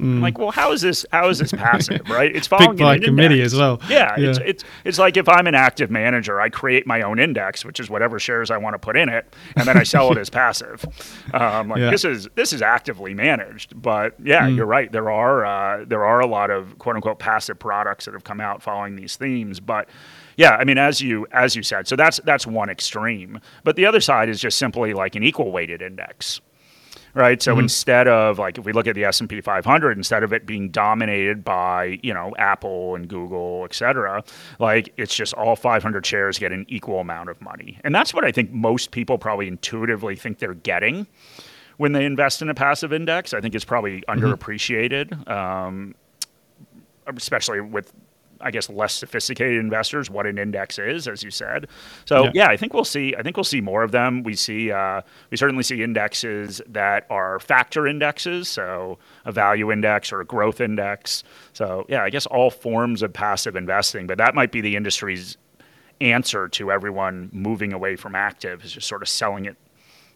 [0.00, 1.04] Like, well, how is this?
[1.12, 2.08] How is this passive?
[2.08, 2.34] Right?
[2.34, 3.52] It's following Picked by committee index.
[3.52, 3.80] as well.
[3.88, 4.30] Yeah, Yeah.
[4.30, 7.80] It's, it's it's like if I'm an active manager, I create my own index, which
[7.80, 10.30] is whatever shares I want to put in it, and then I sell it as
[10.40, 10.84] passive.
[11.34, 11.90] Um, like Yeah.
[11.90, 14.90] this is this is actively managed, but yeah, you're right.
[14.90, 18.40] There are uh, there are a lot of quote unquote passive products that have come
[18.40, 19.88] out following these themes, but.
[20.36, 23.40] Yeah, I mean, as you as you said, so that's that's one extreme.
[23.62, 26.40] But the other side is just simply like an equal weighted index,
[27.14, 27.42] right?
[27.42, 30.32] So instead of like if we look at the S and P 500, instead of
[30.32, 34.22] it being dominated by you know Apple and Google, et cetera,
[34.58, 38.24] like it's just all 500 shares get an equal amount of money, and that's what
[38.24, 41.06] I think most people probably intuitively think they're getting
[41.76, 43.32] when they invest in a passive index.
[43.32, 45.94] I think it's probably underappreciated, um,
[47.06, 47.92] especially with.
[48.42, 51.66] I guess less sophisticated investors, what an index is, as you said.
[52.06, 52.30] So Yeah.
[52.34, 53.14] yeah, I think we'll see.
[53.16, 54.22] I think we'll see more of them.
[54.22, 60.12] We see, uh, we certainly see indexes that are factor indexes, so a value index
[60.12, 61.22] or a growth index.
[61.52, 65.36] So yeah, I guess all forms of passive investing, but that might be the industry's
[66.00, 69.56] answer to everyone moving away from active is just sort of selling it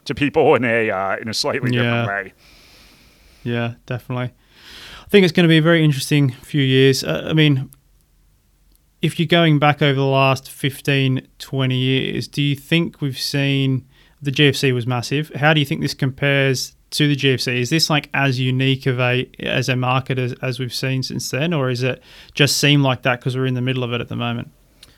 [0.06, 1.82] to people in a uh, in a slightly Yeah.
[1.82, 2.32] different way.
[3.42, 4.32] Yeah, definitely.
[5.02, 7.04] I think it's going to be a very interesting few years.
[7.04, 7.70] Uh, I mean,
[9.04, 13.86] if you're going back over the last 15, 20 years, do you think we've seen
[14.22, 15.30] the GFC was massive?
[15.34, 17.60] How do you think this compares to the GFC?
[17.60, 21.30] Is this like as unique of a as a market as, as we've seen since
[21.30, 22.02] then, or is it
[22.32, 24.50] just seem like that because we're in the middle of it at the moment?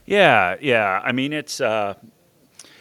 [0.04, 1.00] Yeah, yeah.
[1.02, 1.94] I mean, it's uh,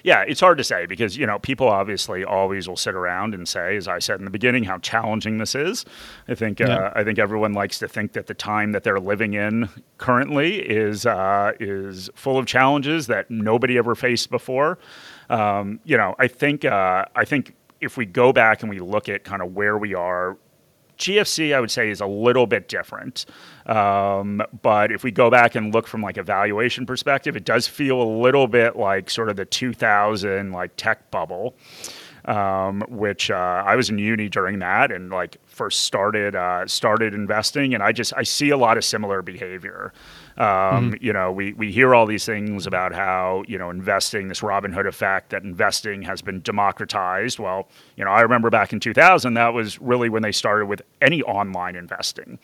[0.05, 3.47] yeah, it's hard to say because you know people obviously always will sit around and
[3.47, 5.83] say, as I said in the beginning, how challenging this is.
[6.27, 9.33] I think uh, I think everyone likes to think that the time that they're living
[9.33, 14.77] in currently is uh, is full of challenges that nobody ever faced before.
[15.31, 19.09] Um, you know, I think uh, I think if we go back and we look
[19.09, 20.37] at kind of where we are
[20.97, 23.25] GFC, I would say, is a little bit different.
[23.65, 27.67] Um, but if we go back and look from like a valuation perspective, it does
[27.67, 31.55] feel a little bit like sort of the 2000 like tech bubble,
[32.25, 37.13] um, which uh, I was in uni during that and like first started uh, started
[37.13, 39.93] investing, and I just I see a lot of similar behavior.
[40.37, 44.41] Um, You know, we, we hear all these things about how, you know, investing, this
[44.41, 47.39] Robinhood effect, that investing has been democratized.
[47.39, 50.81] Well, you know, I remember back in 2000, that was really when they started with
[51.01, 52.39] any online investing.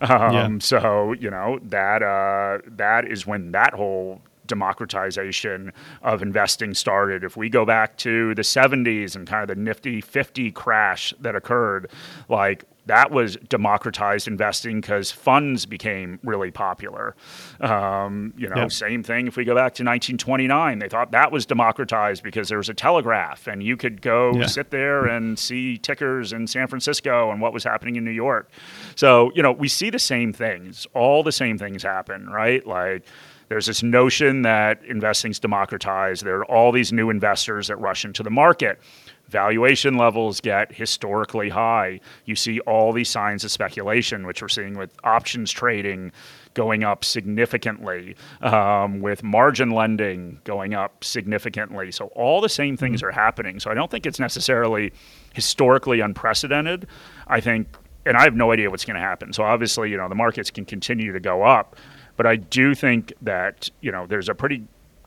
[0.00, 0.48] Um, Yeah.
[0.60, 5.72] So, you know, that, uh, that is when that whole democratization
[6.02, 7.24] of investing started.
[7.24, 11.34] If we go back to the 70s and kind of the nifty 50 crash that
[11.34, 11.90] occurred,
[12.28, 17.14] like that was democratized investing because funds became really popular.
[17.60, 18.72] Um, you know, Yep.
[18.72, 22.58] same thing if we go back to 1929, they thought that was democratized because there
[22.58, 24.46] was a telegraph and you could go Yeah.
[24.46, 28.50] sit there and see tickers in San Francisco and what was happening in New York.
[28.96, 32.66] So, you know, we see the same things, all the same things happen, right?
[32.66, 33.04] Like,
[33.52, 36.24] there's this notion that investing's democratized.
[36.24, 38.80] There are all these new investors that rush into the market.
[39.28, 42.00] Valuation levels get historically high.
[42.24, 46.12] You see all these signs of speculation, which we're seeing with options trading
[46.54, 51.92] going up significantly, um, with margin lending going up significantly.
[51.92, 53.60] So all the same things are happening.
[53.60, 54.94] So I don't think it's necessarily
[55.34, 56.86] historically unprecedented.
[57.26, 57.68] I think,
[58.06, 59.34] and I have no idea what's going to happen.
[59.34, 61.76] So obviously, you know, the markets can continue to go up,
[62.16, 64.64] but I do think that you know there's a pretty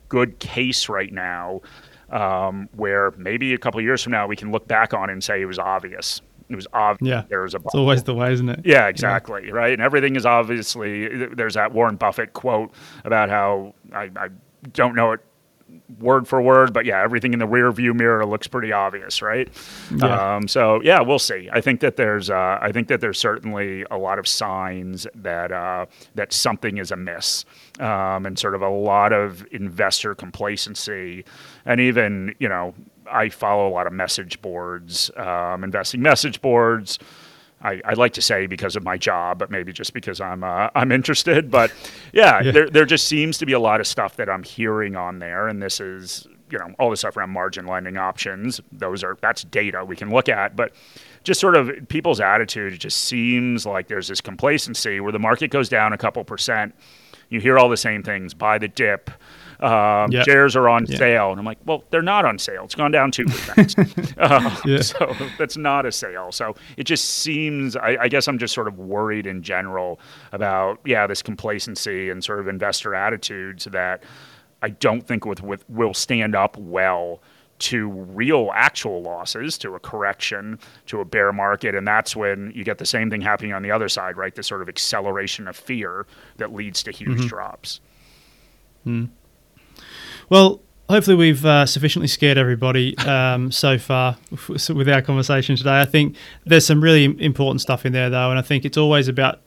[0.08, 1.60] good case right now
[2.10, 5.22] um, where maybe a couple of years from now we can look back on and
[5.22, 6.20] say it was obvious.
[6.48, 7.22] It was obvious Yeah.
[7.28, 8.60] there was a It's always the way, isn't it?
[8.64, 9.50] yeah, exactly.
[9.50, 9.72] Right.
[9.72, 12.70] And everything is obviously, there's that Warren Buffett quote
[13.04, 14.28] about how I, I
[14.72, 15.20] don't know it
[15.98, 19.48] word for word, but yeah, everything in the rear view mirror looks pretty obvious, right?
[19.94, 20.36] Yeah.
[20.36, 21.48] Um, so yeah, we'll see.
[21.52, 25.52] I think that there's, uh, I think that there's certainly a lot of signs that
[25.52, 27.44] uh, that something is amiss,
[27.80, 31.24] um, and sort of a lot of investor complacency,
[31.64, 32.74] and even you know,
[33.10, 36.98] I follow a lot of message boards, um, investing message boards.
[37.62, 40.68] I, I like to say because of my job, but maybe just because I'm uh,
[40.74, 41.50] I'm interested.
[41.50, 41.72] But
[42.12, 42.50] yeah, Yeah.
[42.52, 45.48] there there just seems to be a lot of stuff that I'm hearing on there,
[45.48, 48.60] and this is you know all the stuff around margin lending options.
[48.72, 50.72] Those are that's data we can look at, but
[51.24, 52.74] just sort of people's attitude.
[52.74, 56.74] It just seems like there's this complacency where the market goes down a couple percent.
[57.30, 59.10] You hear all the same things: buy the dip.
[59.60, 60.24] Um, Yep.
[60.26, 60.96] Shares are on Yeah.
[60.98, 62.64] sale, and I'm like, well, they're not on sale.
[62.64, 64.14] It's gone down two percent.
[64.18, 64.82] uh, Yeah.
[64.82, 66.32] So that's not a sale.
[66.32, 67.76] So it just seems.
[67.76, 70.00] I, I guess I'm just sort of worried in general
[70.32, 74.02] about yeah this complacency and sort of investor attitudes that
[74.62, 77.22] I don't think with, with will stand up well
[77.58, 81.74] to real actual losses, to a correction, to a bear market.
[81.74, 84.34] And that's when you get the same thing happening on the other side, right?
[84.34, 87.26] This sort of acceleration of fear that leads to huge mm-hmm.
[87.28, 87.80] drops.
[88.86, 89.08] Mm.
[90.28, 94.16] Well, hopefully we've uh, sufficiently scared everybody um, so far
[94.48, 95.80] with our conversation today.
[95.80, 99.08] I think there's some really important stuff in there, though, and I think it's always
[99.08, 99.40] about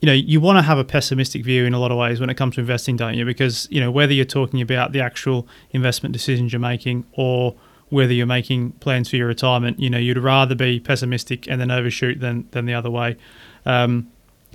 [0.00, 2.28] you know you want to have a pessimistic view in a lot of ways when
[2.28, 3.24] it comes to investing, don't you?
[3.24, 7.54] Because you know whether you're talking about the actual investment decisions you're making or
[7.88, 11.70] whether you're making plans for your retirement, you know you'd rather be pessimistic and then
[11.70, 13.16] overshoot than than the other way.
[13.64, 14.10] Um,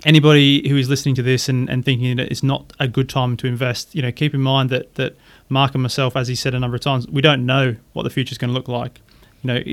[0.06, 3.36] anybody who is listening to this and, and thinking that it's not a good time
[3.38, 5.16] to invest, you know, keep in mind that that
[5.50, 8.10] Mark and myself, as he said a number of times, we don't know what the
[8.10, 9.02] future is going to look like.
[9.42, 9.64] You know,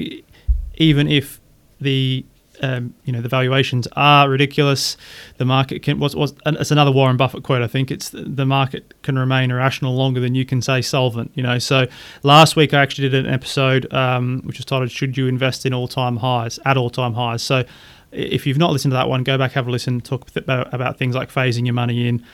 [0.77, 1.41] even if
[1.81, 2.25] the
[2.63, 4.97] um, you know the valuations are ridiculous,
[5.37, 5.99] the market can.
[5.99, 7.63] What's, what's it's another Warren Buffett quote.
[7.63, 11.31] I think it's the market can remain irrational longer than you can say solvent.
[11.35, 11.59] You know.
[11.59, 11.87] So
[12.23, 15.75] last week I actually did an episode um, which was titled "Should You Invest in
[15.75, 17.65] All Time Highs at All Time Highs." So
[18.13, 20.01] if you've not listened to that one, go back have a listen.
[20.01, 22.25] Talk about, about things like phasing your money in,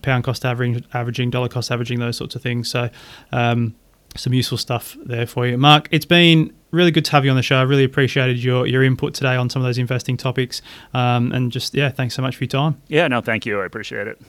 [0.00, 2.70] pound cost averaging, averaging, dollar cost averaging, those sorts of things.
[2.70, 2.88] So,
[3.32, 3.74] um,
[4.16, 5.88] some useful stuff there for you, Mark.
[5.90, 7.56] It's been really good to have you on the show.
[7.56, 10.62] I really appreciated your your input today on some of those investing topics,
[10.94, 12.80] um, and just yeah, thanks so much for your time.
[12.88, 13.60] Yeah, no, thank you.
[13.60, 14.20] I appreciate it.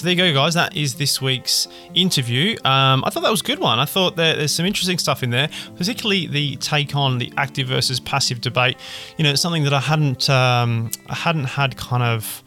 [0.00, 0.54] So there you go, guys.
[0.54, 2.56] That is this week's interview.
[2.64, 3.78] Um, I thought that was a good one.
[3.78, 7.68] I thought that there's some interesting stuff in there, particularly the take on the active
[7.68, 8.78] versus passive debate.
[9.18, 12.42] You know, it's something that I hadn't um, I hadn't had kind of.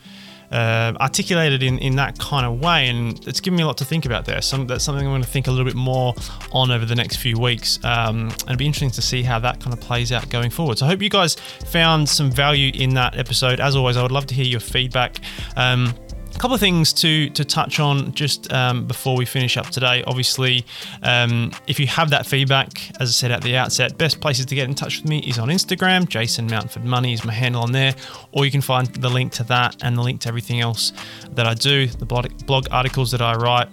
[0.52, 3.86] Uh, articulated in, in that kind of way, and it's given me a lot to
[3.86, 4.40] think about there.
[4.40, 6.14] Some, that's something I'm going to think a little bit more
[6.52, 9.60] on over the next few weeks, um, and it'll be interesting to see how that
[9.60, 10.78] kind of plays out going forward.
[10.78, 13.60] So I hope you guys found some value in that episode.
[13.60, 15.22] As always, I would love to hear your feedback.
[15.56, 15.96] Um,
[16.36, 20.04] a couple of things to to touch on just um, before we finish up today.
[20.06, 20.66] Obviously,
[21.02, 22.70] um, if you have that feedback,
[23.00, 25.40] as I said at the outset, best places to get in touch with me is
[25.40, 26.08] on Instagram.
[26.08, 27.94] Jason Mountford Money is my handle on there,
[28.32, 30.94] or you can find the link to that and the link to everything else
[31.32, 33.68] that I do, the blog, articles that I write.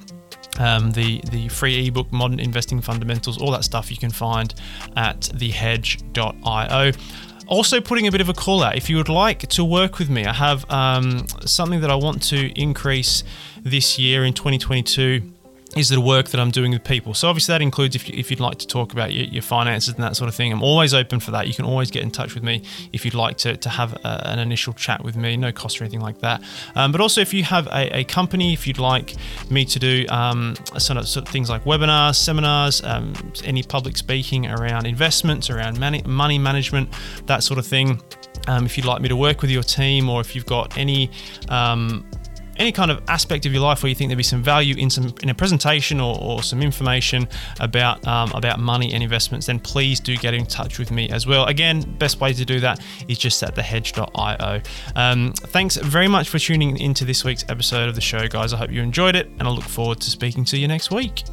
[0.59, 4.55] Um, the the free ebook Modern Investing Fundamentals, all that stuff you can find
[4.97, 6.93] at thehedge.io
[7.51, 10.09] also putting a bit of a call out if you would like to work with
[10.09, 13.23] me i have um, something that i want to increase
[13.63, 15.21] this year in 2022
[15.77, 17.15] is the work that I'm doing with people.
[17.15, 19.95] So obviously that includes if, you, if you'd like to talk about your, your, finances
[19.95, 20.53] and that sort of thing.
[20.53, 21.47] I'm always open for that.
[21.47, 22.63] You can always get in touch with me
[22.93, 25.85] if you'd like to, to have a, an initial chat with me, no cost or
[25.85, 26.43] anything like that.
[26.75, 29.15] Um, but also if you have a, a, company, if you'd like
[29.49, 33.15] me to do um, sort, of, sort of things like webinars, seminars, um,
[33.45, 36.89] any public speaking around investments, around money, money management,
[37.27, 38.03] that sort of thing.
[38.49, 41.11] Um, if you'd like me to work with your team or if you've got any
[41.49, 42.05] um,
[42.61, 44.91] any kind of aspect of your life where you think there'd be some value in
[44.91, 47.27] some in a presentation or, or some information
[47.59, 51.27] about um, about money and investments, then please do get in touch with me as
[51.27, 51.47] well.
[51.47, 54.61] Again, best way to do that is just at thehedge.io.
[54.95, 58.53] Um, thanks very much for tuning into this week's episode of the show, guys.
[58.53, 61.25] I hope you enjoyed it, and I look forward to speaking to you next week.